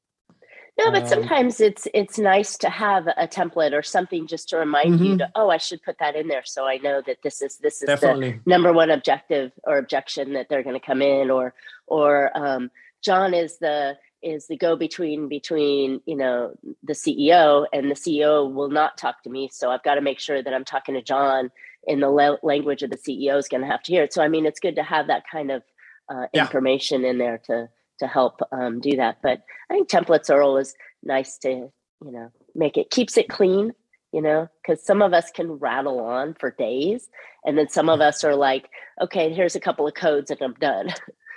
No, 0.78 0.92
but 0.92 1.02
um, 1.02 1.08
sometimes 1.08 1.60
it's 1.60 1.88
it's 1.92 2.18
nice 2.18 2.56
to 2.58 2.70
have 2.70 3.08
a 3.08 3.26
template 3.26 3.72
or 3.72 3.82
something 3.82 4.28
just 4.28 4.48
to 4.50 4.58
remind 4.58 4.94
mm-hmm. 4.94 5.04
you 5.04 5.18
to 5.18 5.30
oh 5.34 5.50
I 5.50 5.56
should 5.56 5.82
put 5.82 5.98
that 5.98 6.14
in 6.14 6.28
there 6.28 6.44
so 6.44 6.66
I 6.66 6.76
know 6.76 7.02
that 7.04 7.18
this 7.24 7.42
is 7.42 7.58
this 7.58 7.82
is 7.82 7.88
Definitely. 7.88 8.40
the 8.44 8.50
number 8.50 8.72
one 8.72 8.90
objective 8.90 9.50
or 9.64 9.78
objection 9.78 10.34
that 10.34 10.48
they're 10.48 10.62
going 10.62 10.78
to 10.78 10.86
come 10.86 11.02
in 11.02 11.32
or 11.32 11.52
or 11.88 12.30
um, 12.38 12.70
John 13.02 13.34
is 13.34 13.58
the 13.58 13.96
is 14.22 14.46
the 14.46 14.56
go 14.56 14.76
between 14.76 15.28
between 15.28 16.00
you 16.06 16.16
know 16.16 16.52
the 16.82 16.92
CEO 16.92 17.66
and 17.72 17.90
the 17.90 17.94
CEO 17.94 18.52
will 18.52 18.70
not 18.70 18.98
talk 18.98 19.22
to 19.22 19.30
me 19.30 19.48
so 19.52 19.70
I've 19.70 19.82
got 19.82 19.94
to 19.94 20.00
make 20.00 20.18
sure 20.18 20.42
that 20.42 20.54
I'm 20.54 20.64
talking 20.64 20.94
to 20.94 21.02
John 21.02 21.50
in 21.86 22.00
the 22.00 22.38
language 22.42 22.82
of 22.82 22.90
the 22.90 22.96
CEO 22.96 23.38
is 23.38 23.48
going 23.48 23.60
to 23.62 23.68
have 23.68 23.82
to 23.84 23.92
hear 23.92 24.02
it 24.02 24.12
so 24.12 24.22
I 24.22 24.28
mean 24.28 24.46
it's 24.46 24.60
good 24.60 24.76
to 24.76 24.82
have 24.82 25.06
that 25.06 25.24
kind 25.30 25.50
of 25.50 25.62
uh, 26.08 26.26
yeah. 26.32 26.42
information 26.42 27.04
in 27.04 27.18
there 27.18 27.38
to 27.46 27.68
to 27.98 28.06
help 28.06 28.40
um, 28.52 28.80
do 28.80 28.96
that. 28.96 29.18
But 29.22 29.42
I 29.70 29.74
think 29.74 29.88
templates 29.88 30.30
are 30.30 30.42
always 30.42 30.74
nice 31.02 31.38
to, 31.38 31.48
you 31.48 31.72
know, 32.00 32.30
make 32.54 32.76
it 32.76 32.90
keeps 32.90 33.16
it 33.16 33.28
clean, 33.28 33.72
you 34.12 34.22
know, 34.22 34.48
because 34.62 34.84
some 34.84 35.02
of 35.02 35.12
us 35.12 35.30
can 35.30 35.52
rattle 35.52 36.00
on 36.00 36.34
for 36.34 36.50
days. 36.52 37.08
And 37.44 37.58
then 37.58 37.68
some 37.68 37.88
of 37.88 38.00
us 38.00 38.24
are 38.24 38.34
like, 38.34 38.70
okay, 39.00 39.32
here's 39.32 39.56
a 39.56 39.60
couple 39.60 39.86
of 39.86 39.94
codes 39.94 40.30
and 40.30 40.40
I'm 40.40 40.54
done. 40.54 40.88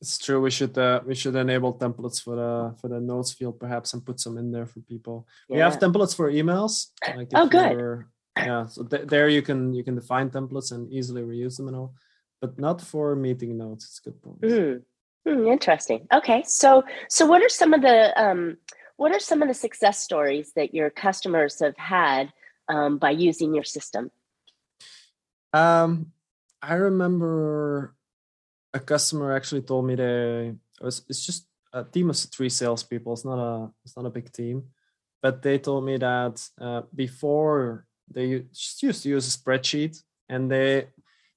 It's 0.00 0.18
true. 0.18 0.40
We 0.40 0.50
should 0.50 0.78
uh, 0.78 1.00
we 1.04 1.14
should 1.14 1.34
enable 1.34 1.74
templates 1.74 2.22
for 2.22 2.36
the 2.36 2.74
for 2.80 2.88
the 2.88 3.00
notes 3.00 3.32
field 3.32 3.58
perhaps 3.58 3.94
and 3.94 4.04
put 4.04 4.20
some 4.20 4.38
in 4.38 4.52
there 4.52 4.66
for 4.66 4.80
people. 4.80 5.26
Yeah. 5.48 5.54
We 5.54 5.60
have 5.60 5.78
templates 5.80 6.14
for 6.14 6.30
emails. 6.30 6.88
Like 7.16 7.28
oh, 7.34 7.48
good. 7.48 8.04
Yeah, 8.36 8.66
so 8.66 8.84
th- 8.84 9.08
there 9.08 9.28
you 9.28 9.42
can 9.42 9.72
you 9.74 9.82
can 9.82 9.96
define 9.96 10.30
templates 10.30 10.70
and 10.70 10.92
easily 10.92 11.22
reuse 11.22 11.56
them 11.56 11.66
and 11.66 11.76
all, 11.76 11.94
but 12.40 12.58
not 12.58 12.80
for 12.80 13.16
meeting 13.16 13.58
notes. 13.58 13.86
It's 13.86 13.98
good 13.98 14.22
point. 14.22 14.40
Mm. 14.40 14.82
Hmm, 15.26 15.48
interesting. 15.48 16.06
Okay, 16.12 16.44
so 16.46 16.84
so 17.08 17.26
what 17.26 17.42
are 17.42 17.48
some 17.48 17.74
of 17.74 17.82
the 17.82 18.14
um, 18.22 18.56
what 18.96 19.12
are 19.12 19.18
some 19.18 19.42
of 19.42 19.48
the 19.48 19.54
success 19.54 19.98
stories 19.98 20.52
that 20.54 20.74
your 20.74 20.90
customers 20.90 21.58
have 21.58 21.76
had 21.76 22.32
um, 22.68 22.98
by 22.98 23.10
using 23.10 23.52
your 23.52 23.64
system? 23.64 24.12
Um, 25.52 26.12
I 26.62 26.74
remember 26.74 27.96
a 28.74 28.80
customer 28.80 29.32
actually 29.32 29.62
told 29.62 29.86
me 29.86 29.94
they 29.94 30.54
it 30.80 30.84
was 30.84 31.02
it's 31.08 31.24
just 31.24 31.46
a 31.72 31.84
team 31.84 32.10
of 32.10 32.16
three 32.16 32.48
salespeople. 32.48 33.12
It's 33.12 33.24
not 33.24 33.38
a 33.38 33.70
it's 33.84 33.96
not 33.96 34.06
a 34.06 34.10
big 34.10 34.32
team, 34.32 34.64
but 35.22 35.42
they 35.42 35.58
told 35.58 35.84
me 35.84 35.96
that 35.98 36.42
uh, 36.60 36.82
before 36.94 37.86
they 38.10 38.44
just 38.52 38.82
used 38.82 39.02
to 39.02 39.08
use 39.10 39.26
a 39.28 39.38
spreadsheet 39.38 40.02
and 40.28 40.50
they 40.50 40.88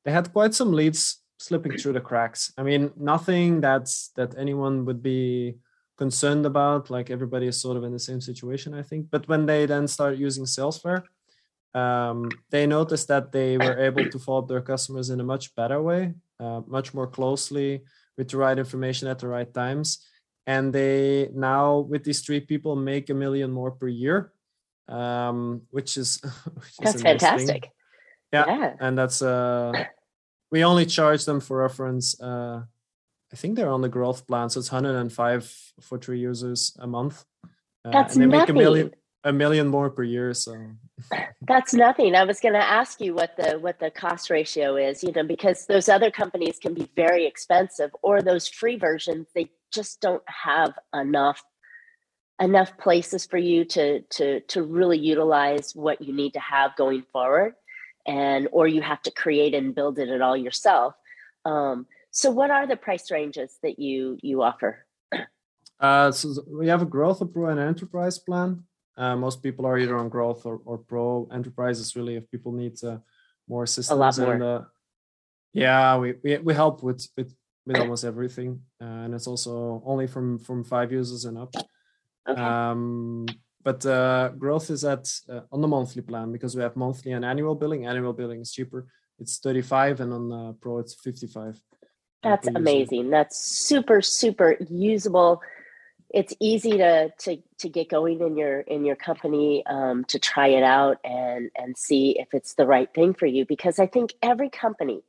they 0.04 0.12
had 0.12 0.32
quite 0.32 0.54
some 0.54 0.72
leads 0.72 1.22
slipping 1.40 1.78
through 1.78 1.94
the 1.94 2.02
cracks. 2.02 2.54
I 2.58 2.64
mean, 2.64 2.92
nothing 2.98 3.62
that's 3.62 4.12
that 4.16 4.38
anyone 4.38 4.86
would 4.86 5.02
be 5.02 5.58
concerned 5.98 6.46
about. 6.46 6.90
Like 6.90 7.10
everybody 7.10 7.48
is 7.48 7.60
sort 7.60 7.78
of 7.78 7.84
in 7.84 7.92
the 7.92 8.00
same 8.00 8.22
situation, 8.22 8.74
I 8.74 8.84
think. 8.84 9.08
But 9.10 9.28
when 9.28 9.46
they 9.46 9.66
then 9.66 9.88
start 9.88 10.18
using 10.18 10.46
Salesflare, 10.46 11.04
um, 11.74 12.30
they 12.50 12.68
noticed 12.68 13.08
that 13.08 13.32
they 13.32 13.58
were 13.58 13.80
able 13.80 14.10
to 14.10 14.20
follow 14.20 14.40
up 14.40 14.48
their 14.48 14.62
customers 14.62 15.10
in 15.10 15.20
a 15.20 15.24
much 15.24 15.56
better 15.56 15.82
way, 15.82 16.14
uh, 16.40 16.62
much 16.68 16.94
more 16.94 17.08
closely 17.08 17.82
with 18.18 18.30
the 18.30 18.38
right 18.38 18.58
information 18.58 19.08
at 19.08 19.20
the 19.20 19.28
right 19.28 19.52
times. 19.54 20.06
And 20.48 20.74
they 20.74 21.30
now, 21.34 21.80
with 21.80 22.04
these 22.04 22.22
three 22.22 22.42
people, 22.42 22.76
make 22.76 23.10
a 23.10 23.14
million 23.14 23.52
more 23.52 23.72
per 23.72 23.88
year, 23.88 24.34
um, 24.88 25.62
which 25.70 25.98
is 25.98 26.20
which 26.54 26.78
that's 26.80 26.96
is 26.96 27.02
fantastic. 27.02 27.70
Yeah. 28.34 28.46
yeah. 28.48 28.74
and 28.80 28.98
that's 28.98 29.22
uh 29.22 29.74
we 30.52 30.64
only 30.64 30.86
charge 30.86 31.26
them 31.26 31.40
for 31.40 31.58
reference. 31.58 32.20
Uh, 32.20 32.64
I 33.32 33.36
think 33.36 33.56
they're 33.56 33.72
on 33.72 33.82
the 33.82 33.90
growth 33.90 34.28
plan, 34.28 34.50
so 34.50 34.60
it's 34.60 34.72
105 34.72 35.56
for 35.82 35.98
three 35.98 36.20
users 36.20 36.76
a 36.80 36.88
month. 36.88 37.24
Uh, 37.86 37.92
That's 37.92 38.16
and 38.16 38.24
they 38.24 38.28
nothing. 38.28 38.56
make 38.56 38.64
a 38.64 38.70
million 38.70 38.92
a 39.24 39.32
million 39.32 39.68
more 39.68 39.90
per 39.90 40.04
year. 40.04 40.34
So 40.34 40.56
that's 41.42 41.74
nothing. 41.74 42.16
I 42.16 42.24
was 42.24 42.40
going 42.40 42.54
to 42.54 42.64
ask 42.64 43.00
you 43.02 43.14
what 43.14 43.36
the 43.38 43.60
what 43.60 43.80
the 43.80 43.92
cost 43.92 44.30
ratio 44.30 44.76
is, 44.76 45.04
you 45.04 45.12
know, 45.12 45.24
because 45.24 45.66
those 45.66 45.90
other 45.90 46.12
companies 46.12 46.58
can 46.60 46.74
be 46.74 46.90
very 46.96 47.26
expensive, 47.26 47.92
or 48.02 48.22
those 48.22 48.48
free 48.48 48.78
versions 48.78 49.28
they 49.36 49.50
just 49.72 50.02
don't 50.02 50.24
have 50.28 50.74
enough 50.94 51.42
enough 52.42 52.78
places 52.78 53.26
for 53.26 53.38
you 53.38 53.64
to 53.64 54.02
to 54.02 54.40
to 54.42 54.64
really 54.64 54.98
utilize 54.98 55.76
what 55.76 56.02
you 56.02 56.14
need 56.14 56.34
to 56.34 56.40
have 56.40 56.76
going 56.76 57.04
forward 57.14 57.54
and 58.08 58.48
or 58.52 58.68
you 58.68 58.82
have 58.82 59.02
to 59.02 59.12
create 59.12 59.54
and 59.54 59.76
build 59.76 60.00
it 60.00 60.10
at 60.10 60.22
all 60.22 60.36
yourself 60.36 60.96
um, 61.46 61.86
so 62.10 62.32
what 62.32 62.50
are 62.50 62.66
the 62.66 62.76
price 62.76 63.12
ranges 63.12 63.58
that 63.62 63.78
you 63.78 64.18
you 64.24 64.42
offer 64.42 64.86
uh, 65.80 66.12
so 66.12 66.34
we 66.48 66.68
have 66.68 66.82
a 66.82 66.86
growth 66.86 67.22
a 67.22 67.26
pro 67.26 67.50
and 67.50 67.60
enterprise 67.60 68.18
plan 68.18 68.64
uh, 68.98 69.16
most 69.16 69.42
people 69.42 69.66
are 69.66 69.78
either 69.78 69.98
on 69.98 70.10
growth 70.10 70.46
or, 70.46 70.62
or 70.66 70.78
pro 70.78 71.28
enterprises, 71.32 71.96
really 71.96 72.16
if 72.16 72.30
people 72.30 72.52
need 72.52 72.82
uh, 72.84 72.98
more 73.48 73.66
systems 73.66 73.98
a 73.98 74.00
lot 74.00 74.18
more. 74.18 74.34
and 74.34 74.44
uh, 74.44 74.62
yeah 75.54 75.98
we, 75.98 76.14
we 76.24 76.38
we 76.38 76.54
help 76.54 76.82
with 76.84 77.06
with 77.18 77.36
with 77.66 77.78
almost 77.78 78.06
everything 78.06 78.62
uh, 78.82 79.04
and 79.04 79.14
it's 79.14 79.28
also 79.28 79.84
only 79.86 80.08
from 80.08 80.40
from 80.40 80.64
five 80.64 80.92
users 80.92 81.26
and 81.26 81.38
up 81.38 81.54
okay. 82.28 82.42
um 82.42 83.26
but 83.64 83.86
uh, 83.86 84.30
growth 84.30 84.70
is 84.70 84.84
at 84.84 85.12
uh, 85.30 85.42
on 85.52 85.62
the 85.62 85.68
monthly 85.68 86.02
plan 86.02 86.32
because 86.32 86.56
we 86.56 86.64
have 86.64 86.76
monthly 86.76 87.12
and 87.12 87.24
annual 87.24 87.56
billing. 87.56 87.86
Annual 87.86 88.14
billing 88.14 88.42
is 88.42 88.52
cheaper; 88.52 88.88
it's 89.20 89.38
thirty 89.38 89.62
five, 89.62 90.00
and 90.00 90.14
on 90.14 90.32
uh, 90.32 90.52
Pro 90.60 90.80
it's 90.80 90.96
fifty 90.96 91.28
five. 91.28 91.60
That's 92.24 92.48
amazing. 92.48 93.10
That's 93.10 93.38
super 93.68 94.02
super 94.02 94.58
usable. 94.70 95.42
It's 96.14 96.34
easy 96.40 96.78
to 96.78 97.12
to 97.20 97.38
to 97.60 97.70
get 97.70 97.90
going 97.90 98.22
in 98.22 98.38
your 98.38 98.62
in 98.62 98.86
your 98.86 98.96
company 98.96 99.64
um, 99.66 100.04
to 100.06 100.20
try 100.20 100.48
it 100.48 100.64
out 100.64 100.98
and 101.04 101.50
and 101.58 101.78
see 101.78 102.18
if 102.20 102.34
it's 102.34 102.56
the 102.56 102.66
right 102.66 102.90
thing 102.94 103.14
for 103.14 103.26
you. 103.26 103.46
Because 103.46 103.80
I 103.80 103.88
think 103.88 104.14
every 104.22 104.50
company, 104.50 105.02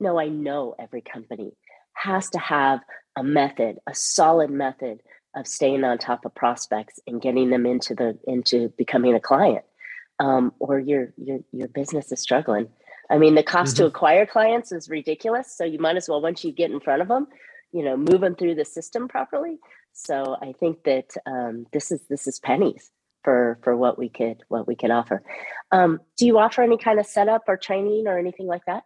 no, 0.00 0.18
I 0.18 0.28
know 0.28 0.74
every 0.78 1.02
company 1.02 1.52
has 1.94 2.30
to 2.30 2.38
have 2.38 2.80
a 3.16 3.22
method, 3.22 3.78
a 3.86 3.94
solid 3.94 4.50
method 4.50 5.00
of 5.34 5.46
staying 5.46 5.84
on 5.84 5.98
top 5.98 6.24
of 6.24 6.34
prospects 6.34 6.98
and 7.06 7.20
getting 7.20 7.50
them 7.50 7.66
into 7.66 7.94
the 7.94 8.18
into 8.26 8.68
becoming 8.76 9.14
a 9.14 9.20
client 9.20 9.64
um, 10.18 10.52
or 10.58 10.78
your 10.78 11.12
your 11.16 11.38
your 11.52 11.68
business 11.68 12.10
is 12.12 12.20
struggling 12.20 12.68
i 13.10 13.18
mean 13.18 13.34
the 13.34 13.42
cost 13.42 13.74
mm-hmm. 13.74 13.84
to 13.84 13.88
acquire 13.88 14.26
clients 14.26 14.72
is 14.72 14.88
ridiculous 14.88 15.54
so 15.54 15.64
you 15.64 15.78
might 15.78 15.96
as 15.96 16.08
well 16.08 16.20
once 16.20 16.44
you 16.44 16.52
get 16.52 16.70
in 16.70 16.80
front 16.80 17.02
of 17.02 17.08
them 17.08 17.26
you 17.72 17.82
know 17.84 17.96
move 17.96 18.20
them 18.20 18.34
through 18.34 18.54
the 18.54 18.64
system 18.64 19.08
properly 19.08 19.58
so 20.06 20.36
i 20.42 20.52
think 20.52 20.82
that 20.84 21.10
um, 21.26 21.66
this 21.72 21.90
is 21.90 22.00
this 22.08 22.26
is 22.26 22.38
pennies 22.38 22.90
for 23.24 23.58
for 23.62 23.76
what 23.76 23.98
we 23.98 24.08
could 24.08 24.42
what 24.48 24.66
we 24.66 24.74
could 24.74 24.90
offer. 24.90 25.22
Um, 25.70 26.00
do 26.16 26.26
you 26.26 26.38
offer 26.38 26.62
any 26.62 26.78
kind 26.78 26.98
of 26.98 27.06
setup 27.06 27.42
or 27.46 27.56
training 27.56 28.06
or 28.06 28.18
anything 28.18 28.46
like 28.46 28.64
that? 28.66 28.84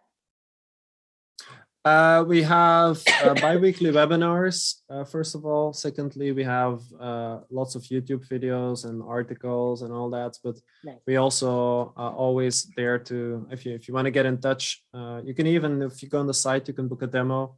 Uh, 1.85 2.23
we 2.25 2.41
have 2.41 3.03
uh, 3.23 3.33
bi-weekly 3.33 3.91
webinars, 3.91 4.75
uh, 4.89 5.03
first 5.03 5.35
of 5.35 5.45
all. 5.45 5.73
Secondly, 5.73 6.31
we 6.31 6.43
have 6.43 6.79
uh, 6.97 7.39
lots 7.49 7.75
of 7.75 7.83
YouTube 7.83 8.25
videos 8.25 8.85
and 8.85 9.03
articles 9.03 9.81
and 9.81 9.91
all 9.91 10.09
that. 10.09 10.37
But 10.41 10.55
nice. 10.85 10.95
we 11.05 11.17
also 11.17 11.93
are 11.97 12.13
always 12.13 12.71
there 12.77 12.99
to, 12.99 13.47
if 13.51 13.65
you 13.65 13.73
if 13.75 13.87
you 13.87 13.93
want 13.93 14.05
to 14.05 14.11
get 14.11 14.25
in 14.25 14.37
touch, 14.39 14.83
uh, 14.93 15.21
you 15.25 15.33
can 15.33 15.47
even 15.47 15.81
if 15.81 16.01
you 16.01 16.07
go 16.07 16.19
on 16.19 16.27
the 16.27 16.33
site, 16.33 16.67
you 16.69 16.73
can 16.73 16.87
book 16.87 17.01
a 17.01 17.07
demo 17.07 17.57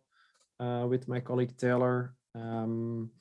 uh, 0.60 0.86
with 0.90 1.08
my 1.08 1.20
colleague 1.20 1.56
Taylor, 1.58 2.16
um, 2.34 3.12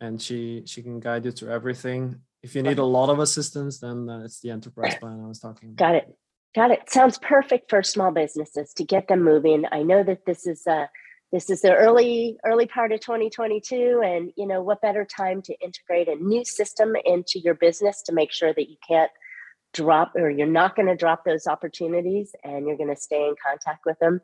and 0.00 0.20
she 0.20 0.62
she 0.66 0.82
can 0.82 1.00
guide 1.00 1.24
you 1.24 1.30
through 1.30 1.50
everything. 1.50 2.20
If 2.42 2.54
you 2.54 2.62
need 2.62 2.78
a 2.78 2.84
lot 2.84 3.08
of 3.08 3.18
assistance, 3.18 3.80
then 3.80 4.08
it's 4.24 4.40
the 4.40 4.50
enterprise 4.50 4.94
plan 4.96 5.20
I 5.24 5.26
was 5.26 5.40
talking 5.40 5.70
about. 5.70 5.76
Got 5.76 5.94
it. 5.96 6.16
Got 6.54 6.70
it. 6.70 6.90
Sounds 6.90 7.18
perfect 7.18 7.70
for 7.70 7.82
small 7.82 8.12
businesses 8.12 8.72
to 8.74 8.84
get 8.84 9.08
them 9.08 9.22
moving. 9.22 9.64
I 9.70 9.82
know 9.82 10.02
that 10.04 10.24
this 10.26 10.46
is 10.46 10.66
a 10.66 10.88
this 11.32 11.50
is 11.50 11.62
the 11.62 11.74
early 11.74 12.38
early 12.44 12.66
part 12.66 12.92
of 12.92 13.00
2022 13.00 14.02
and 14.04 14.32
you 14.36 14.46
know 14.46 14.62
what 14.62 14.80
better 14.80 15.04
time 15.04 15.42
to 15.42 15.54
integrate 15.60 16.08
a 16.08 16.14
new 16.14 16.44
system 16.44 16.94
into 17.04 17.40
your 17.40 17.54
business 17.54 18.02
to 18.02 18.12
make 18.12 18.32
sure 18.32 18.54
that 18.54 18.70
you 18.70 18.76
can't 18.86 19.10
drop 19.74 20.12
or 20.14 20.30
you're 20.30 20.46
not 20.46 20.76
going 20.76 20.86
to 20.86 20.96
drop 20.96 21.24
those 21.24 21.46
opportunities 21.46 22.34
and 22.44 22.66
you're 22.66 22.76
going 22.76 22.94
to 22.94 23.00
stay 23.00 23.26
in 23.26 23.34
contact 23.44 23.84
with 23.84 23.98
them 23.98 24.20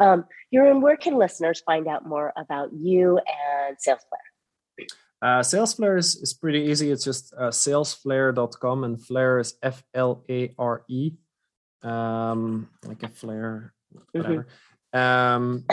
um, 0.00 0.24
Jeroen, 0.52 0.80
where 0.80 0.96
can 0.96 1.16
listeners 1.16 1.60
find 1.60 1.86
out 1.86 2.06
more 2.06 2.32
about 2.36 2.72
you 2.72 3.18
and 3.18 3.76
salesflare 3.76 4.86
uh, 5.20 5.40
salesflare 5.40 5.98
is, 5.98 6.16
is 6.16 6.34
pretty 6.34 6.60
easy 6.60 6.90
it's 6.90 7.04
just 7.04 7.34
uh, 7.36 7.50
salesflare.com 7.50 8.84
and 8.84 9.04
flare 9.04 9.38
is 9.38 9.54
f-l-a-r-e 9.62 11.12
um, 11.82 12.68
like 12.84 13.02
a 13.02 13.08
flare, 13.08 13.74
mm-hmm. 13.94 14.18
whatever. 14.18 14.46
Um, 14.92 15.64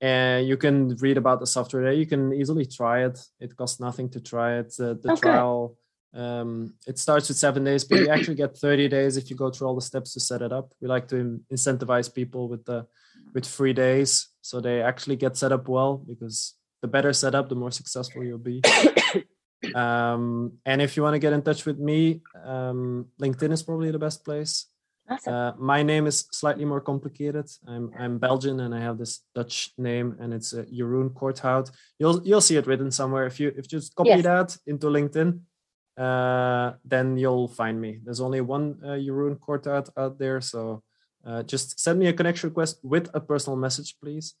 and 0.00 0.46
you 0.46 0.56
can 0.56 0.96
read 0.96 1.18
about 1.18 1.40
the 1.40 1.46
software 1.46 1.84
there. 1.84 1.92
You 1.92 2.06
can 2.06 2.32
easily 2.32 2.66
try 2.66 3.04
it. 3.04 3.18
It 3.38 3.56
costs 3.56 3.80
nothing 3.80 4.08
to 4.10 4.20
try 4.20 4.58
it. 4.58 4.74
Uh, 4.78 4.94
the 4.94 5.12
okay. 5.12 5.20
trial 5.20 5.76
um, 6.12 6.74
it 6.88 6.98
starts 6.98 7.28
with 7.28 7.38
seven 7.38 7.62
days, 7.62 7.84
but 7.84 8.00
you 8.00 8.08
actually 8.10 8.34
get 8.34 8.56
30 8.56 8.88
days 8.88 9.16
if 9.16 9.30
you 9.30 9.36
go 9.36 9.50
through 9.50 9.68
all 9.68 9.76
the 9.76 9.82
steps 9.82 10.14
to 10.14 10.20
set 10.20 10.42
it 10.42 10.52
up. 10.52 10.72
We 10.80 10.88
like 10.88 11.06
to 11.08 11.40
incentivize 11.52 12.12
people 12.12 12.48
with 12.48 12.64
the 12.64 12.86
with 13.32 13.46
free 13.46 13.72
days, 13.72 14.28
so 14.40 14.60
they 14.60 14.82
actually 14.82 15.14
get 15.14 15.36
set 15.36 15.52
up 15.52 15.68
well 15.68 15.98
because 15.98 16.54
the 16.82 16.88
better 16.88 17.12
set 17.12 17.34
up, 17.34 17.48
the 17.48 17.54
more 17.54 17.70
successful 17.70 18.24
you'll 18.24 18.38
be. 18.38 18.62
um, 19.74 20.52
and 20.64 20.80
if 20.80 20.96
you 20.96 21.02
want 21.02 21.14
to 21.14 21.18
get 21.18 21.32
in 21.32 21.42
touch 21.42 21.66
with 21.66 21.78
me, 21.78 22.22
um, 22.44 23.06
LinkedIn 23.20 23.52
is 23.52 23.62
probably 23.62 23.90
the 23.90 23.98
best 23.98 24.24
place. 24.24 24.66
Awesome. 25.10 25.34
Uh, 25.34 25.52
my 25.58 25.82
name 25.82 26.06
is 26.06 26.26
slightly 26.30 26.64
more 26.64 26.80
complicated. 26.80 27.50
I'm 27.66 27.90
I'm 27.98 28.18
Belgian 28.18 28.60
and 28.60 28.72
I 28.72 28.80
have 28.80 28.96
this 28.96 29.24
Dutch 29.34 29.72
name 29.76 30.16
and 30.20 30.32
it's 30.32 30.54
uh, 30.54 30.62
Jeroen 30.72 31.10
Corthout. 31.10 31.70
You'll 31.98 32.22
you'll 32.24 32.40
see 32.40 32.56
it 32.56 32.68
written 32.68 32.92
somewhere. 32.92 33.26
If 33.26 33.40
you 33.40 33.48
if 33.48 33.64
you 33.64 33.80
just 33.80 33.96
copy 33.96 34.10
yes. 34.10 34.22
that 34.22 34.56
into 34.68 34.86
LinkedIn, 34.86 35.40
uh, 35.98 36.74
then 36.84 37.16
you'll 37.16 37.48
find 37.48 37.80
me. 37.80 37.98
There's 38.04 38.20
only 38.20 38.40
one 38.40 38.78
uh, 38.84 38.98
Jeroen 39.02 39.36
Corthout 39.36 39.90
out 39.96 40.16
there, 40.20 40.40
so 40.40 40.84
uh, 41.26 41.42
just 41.42 41.80
send 41.80 41.98
me 41.98 42.06
a 42.06 42.12
connection 42.12 42.48
request 42.48 42.78
with 42.84 43.10
a 43.12 43.20
personal 43.20 43.56
message, 43.56 43.96
please. 44.00 44.34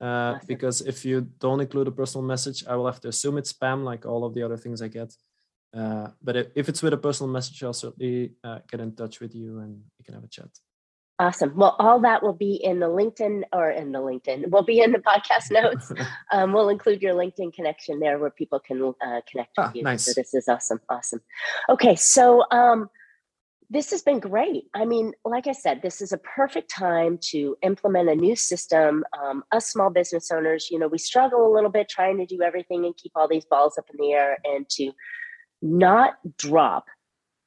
Uh, 0.00 0.06
awesome. 0.06 0.46
Because 0.46 0.80
if 0.82 1.04
you 1.04 1.22
don't 1.38 1.60
include 1.60 1.88
a 1.88 1.92
personal 1.92 2.26
message, 2.26 2.64
I 2.66 2.76
will 2.76 2.86
have 2.86 3.00
to 3.00 3.08
assume 3.08 3.38
it's 3.38 3.52
spam, 3.52 3.84
like 3.84 4.06
all 4.06 4.24
of 4.24 4.34
the 4.34 4.42
other 4.42 4.56
things 4.56 4.80
I 4.80 4.88
get. 4.88 5.14
Uh, 5.76 6.08
but 6.22 6.36
if, 6.36 6.46
if 6.54 6.68
it's 6.68 6.82
with 6.82 6.92
a 6.92 6.98
personal 6.98 7.30
message, 7.32 7.62
I'll 7.62 7.72
certainly 7.72 8.32
uh, 8.44 8.60
get 8.70 8.80
in 8.80 8.94
touch 8.94 9.20
with 9.20 9.34
you 9.34 9.58
and 9.58 9.82
we 9.98 10.04
can 10.04 10.14
have 10.14 10.24
a 10.24 10.28
chat. 10.28 10.48
Awesome. 11.20 11.56
Well, 11.56 11.74
all 11.80 11.98
that 12.00 12.22
will 12.22 12.32
be 12.32 12.54
in 12.54 12.78
the 12.78 12.86
LinkedIn 12.86 13.42
or 13.52 13.70
in 13.70 13.90
the 13.90 13.98
LinkedIn, 13.98 14.50
will 14.50 14.62
be 14.62 14.80
in 14.80 14.92
the 14.92 15.00
podcast 15.00 15.50
notes. 15.50 15.92
um, 16.32 16.52
we'll 16.52 16.68
include 16.68 17.02
your 17.02 17.14
LinkedIn 17.14 17.52
connection 17.52 17.98
there 17.98 18.18
where 18.18 18.30
people 18.30 18.60
can 18.60 18.94
uh, 19.04 19.20
connect 19.28 19.56
with 19.56 19.66
ah, 19.66 19.72
you. 19.74 19.82
Nice. 19.82 20.04
So 20.04 20.12
this 20.14 20.32
is 20.32 20.46
awesome. 20.48 20.80
Awesome. 20.88 21.20
Okay. 21.68 21.96
So 21.96 22.44
um, 22.52 22.88
this 23.70 23.90
has 23.90 24.02
been 24.02 24.18
great. 24.18 24.64
I 24.74 24.86
mean, 24.86 25.12
like 25.24 25.46
I 25.46 25.52
said, 25.52 25.82
this 25.82 26.00
is 26.00 26.12
a 26.12 26.18
perfect 26.18 26.70
time 26.70 27.18
to 27.30 27.56
implement 27.62 28.08
a 28.08 28.14
new 28.14 28.34
system. 28.34 29.04
Um, 29.22 29.44
us 29.52 29.66
small 29.66 29.90
business 29.90 30.30
owners, 30.30 30.68
you 30.70 30.78
know, 30.78 30.88
we 30.88 30.98
struggle 30.98 31.46
a 31.46 31.54
little 31.54 31.70
bit 31.70 31.88
trying 31.88 32.16
to 32.18 32.26
do 32.26 32.42
everything 32.42 32.86
and 32.86 32.96
keep 32.96 33.12
all 33.14 33.28
these 33.28 33.44
balls 33.44 33.76
up 33.76 33.84
in 33.90 33.96
the 33.98 34.12
air 34.12 34.38
and 34.44 34.66
to 34.70 34.92
not 35.60 36.14
drop 36.38 36.86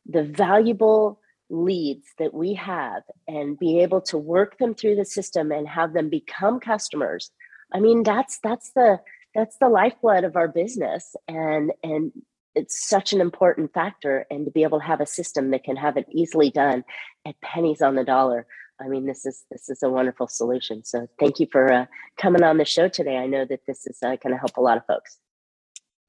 the 0.05 0.23
valuable 0.23 1.19
leads 1.49 2.07
that 2.17 2.33
we 2.33 2.53
have 2.53 3.03
and 3.27 3.59
be 3.59 3.81
able 3.81 4.01
to 4.01 4.17
work 4.17 4.57
them 4.57 4.73
through 4.73 4.95
the 4.95 5.05
system 5.05 5.51
and 5.51 5.67
have 5.67 5.93
them 5.93 6.09
become 6.09 6.61
customers 6.61 7.31
i 7.73 7.79
mean 7.79 8.03
that's 8.03 8.39
that's 8.41 8.71
the 8.71 8.97
that's 9.35 9.57
the 9.57 9.67
lifeblood 9.67 10.23
of 10.23 10.37
our 10.37 10.47
business 10.47 11.13
and 11.27 11.73
and 11.83 12.13
it's 12.55 12.87
such 12.87 13.13
an 13.13 13.21
important 13.21 13.73
factor 13.73 14.25
and 14.29 14.45
to 14.45 14.51
be 14.51 14.63
able 14.63 14.79
to 14.79 14.85
have 14.85 15.01
a 15.01 15.05
system 15.05 15.51
that 15.51 15.63
can 15.63 15.75
have 15.75 15.97
it 15.97 16.05
easily 16.11 16.49
done 16.49 16.83
at 17.25 17.39
pennies 17.41 17.81
on 17.81 17.95
the 17.95 18.03
dollar 18.03 18.45
i 18.81 18.87
mean 18.87 19.05
this 19.05 19.25
is 19.25 19.45
this 19.51 19.69
is 19.69 19.83
a 19.83 19.89
wonderful 19.89 20.27
solution 20.27 20.83
so 20.83 21.07
thank 21.19 21.39
you 21.39 21.47
for 21.51 21.71
uh, 21.71 21.85
coming 22.17 22.43
on 22.43 22.57
the 22.57 22.65
show 22.65 22.87
today 22.87 23.17
i 23.17 23.25
know 23.25 23.45
that 23.45 23.61
this 23.67 23.85
is 23.87 23.97
uh, 24.03 24.15
going 24.17 24.33
to 24.33 24.37
help 24.37 24.57
a 24.57 24.61
lot 24.61 24.77
of 24.77 24.85
folks 24.85 25.17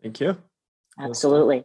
thank 0.02 0.20
you 0.20 0.36
Absolutely. 1.00 1.64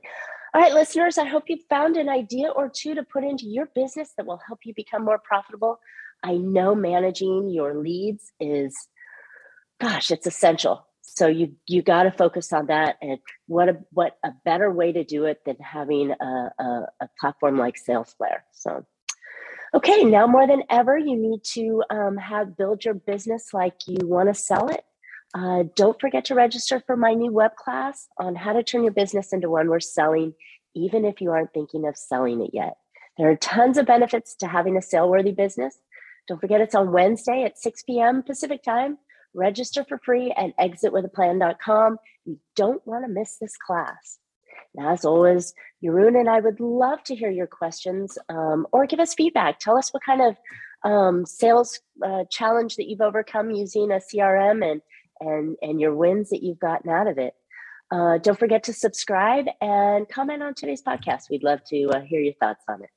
All 0.53 0.61
right, 0.61 0.73
listeners, 0.73 1.17
I 1.17 1.25
hope 1.25 1.43
you 1.47 1.57
found 1.69 1.97
an 1.97 2.09
idea 2.09 2.49
or 2.49 2.69
two 2.69 2.95
to 2.95 3.03
put 3.03 3.23
into 3.23 3.45
your 3.45 3.67
business 3.75 4.13
that 4.17 4.25
will 4.25 4.39
help 4.47 4.59
you 4.63 4.73
become 4.73 5.03
more 5.03 5.19
profitable. 5.19 5.79
I 6.23 6.37
know 6.37 6.73
managing 6.73 7.49
your 7.49 7.75
leads 7.75 8.31
is, 8.39 8.75
gosh, 9.79 10.09
it's 10.09 10.25
essential. 10.25 10.87
So 11.09 11.27
you 11.27 11.55
you 11.65 11.81
got 11.81 12.03
to 12.03 12.11
focus 12.11 12.51
on 12.53 12.67
that, 12.67 12.97
and 13.01 13.19
what 13.47 13.69
a 13.69 13.77
what 13.91 14.17
a 14.23 14.31
better 14.45 14.71
way 14.71 14.91
to 14.91 15.03
do 15.03 15.25
it 15.25 15.39
than 15.45 15.55
having 15.57 16.11
a, 16.11 16.51
a, 16.59 16.63
a 17.01 17.09
platform 17.19 17.57
like 17.57 17.75
SalesFlare. 17.75 18.41
So, 18.51 18.85
okay, 19.73 20.03
now 20.03 20.27
more 20.27 20.45
than 20.45 20.63
ever, 20.69 20.97
you 20.97 21.17
need 21.17 21.43
to 21.53 21.83
um, 21.89 22.17
have 22.17 22.57
build 22.57 22.83
your 22.83 22.93
business 22.93 23.53
like 23.53 23.75
you 23.87 24.05
want 24.05 24.29
to 24.29 24.33
sell 24.33 24.67
it 24.67 24.83
uh, 25.33 25.63
don't 25.75 25.99
forget 25.99 26.25
to 26.25 26.35
register 26.35 26.81
for 26.85 26.95
my 26.95 27.13
new 27.13 27.31
web 27.31 27.55
class 27.55 28.07
on 28.17 28.35
how 28.35 28.53
to 28.53 28.63
turn 28.63 28.83
your 28.83 28.93
business 28.93 29.33
into 29.33 29.49
one 29.49 29.69
worth 29.69 29.83
selling, 29.83 30.33
even 30.75 31.05
if 31.05 31.21
you 31.21 31.31
aren't 31.31 31.53
thinking 31.53 31.87
of 31.87 31.97
selling 31.97 32.41
it 32.41 32.51
yet. 32.53 32.75
There 33.17 33.29
are 33.29 33.35
tons 33.35 33.77
of 33.77 33.85
benefits 33.85 34.35
to 34.37 34.47
having 34.47 34.77
a 34.77 34.81
sale 34.81 35.09
worthy 35.09 35.31
business. 35.31 35.77
Don't 36.27 36.39
forget 36.39 36.61
it's 36.61 36.75
on 36.75 36.91
Wednesday 36.91 37.43
at 37.43 37.57
6 37.57 37.83
p.m. 37.83 38.23
Pacific 38.23 38.63
time. 38.63 38.97
Register 39.37 39.85
for 39.87 39.99
free 40.03 40.33
at 40.35 40.57
exitwithaplan.com. 40.57 41.97
You 42.25 42.39
don't 42.55 42.85
want 42.85 43.05
to 43.05 43.11
miss 43.11 43.37
this 43.37 43.55
class. 43.55 44.17
As 44.79 45.05
always, 45.05 45.53
Jeroen 45.83 46.19
and 46.19 46.29
I 46.29 46.39
would 46.39 46.59
love 46.59 47.03
to 47.03 47.15
hear 47.15 47.29
your 47.29 47.47
questions 47.47 48.17
um, 48.29 48.67
or 48.71 48.85
give 48.85 48.99
us 48.99 49.13
feedback. 49.13 49.59
Tell 49.59 49.77
us 49.77 49.93
what 49.93 50.03
kind 50.03 50.21
of 50.21 50.35
um, 50.83 51.25
sales 51.25 51.79
uh, 52.05 52.23
challenge 52.29 52.75
that 52.75 52.87
you've 52.87 53.01
overcome 53.01 53.51
using 53.51 53.91
a 53.91 53.99
CRM 53.99 54.69
and 54.69 54.81
and 55.19 55.55
and 55.61 55.81
your 55.81 55.95
wins 55.95 56.29
that 56.29 56.43
you've 56.43 56.59
gotten 56.59 56.89
out 56.91 57.07
of 57.07 57.17
it. 57.17 57.33
Uh, 57.89 58.17
don't 58.17 58.37
forget 58.37 58.63
to 58.63 58.73
subscribe 58.73 59.45
and 59.61 60.07
comment 60.09 60.43
on 60.43 60.53
today's 60.53 60.83
podcast. 60.83 61.29
We'd 61.29 61.43
love 61.43 61.63
to 61.69 61.87
uh, 61.89 62.01
hear 62.01 62.19
your 62.19 62.33
thoughts 62.33 62.63
on 62.67 62.83
it. 62.83 62.89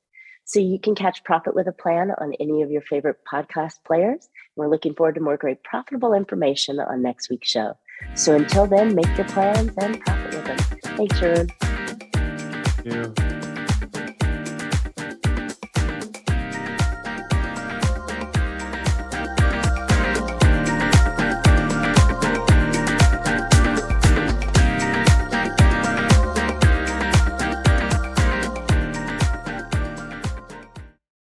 So 0.45 0.59
you 0.59 0.79
can 0.79 0.95
catch 0.95 1.23
Profit 1.23 1.55
with 1.55 1.67
a 1.67 1.71
Plan 1.71 2.11
on 2.19 2.33
any 2.39 2.61
of 2.61 2.71
your 2.71 2.81
favorite 2.81 3.17
podcast 3.31 3.75
players. 3.85 4.29
We're 4.55 4.69
looking 4.69 4.93
forward 4.93 5.15
to 5.15 5.21
more 5.21 5.37
great 5.37 5.63
profitable 5.63 6.13
information 6.13 6.79
on 6.79 7.01
next 7.01 7.29
week's 7.29 7.49
show. 7.49 7.77
So 8.15 8.35
until 8.35 8.67
then, 8.67 8.95
make 8.95 9.17
your 9.17 9.27
plans 9.27 9.71
and 9.77 10.01
profit 10.01 10.33
with 10.33 10.45
them. 10.45 10.57
Thanks, 10.97 11.19
Jeroen. 11.19 11.51
Thank 12.83 13.19
you. 13.19 13.30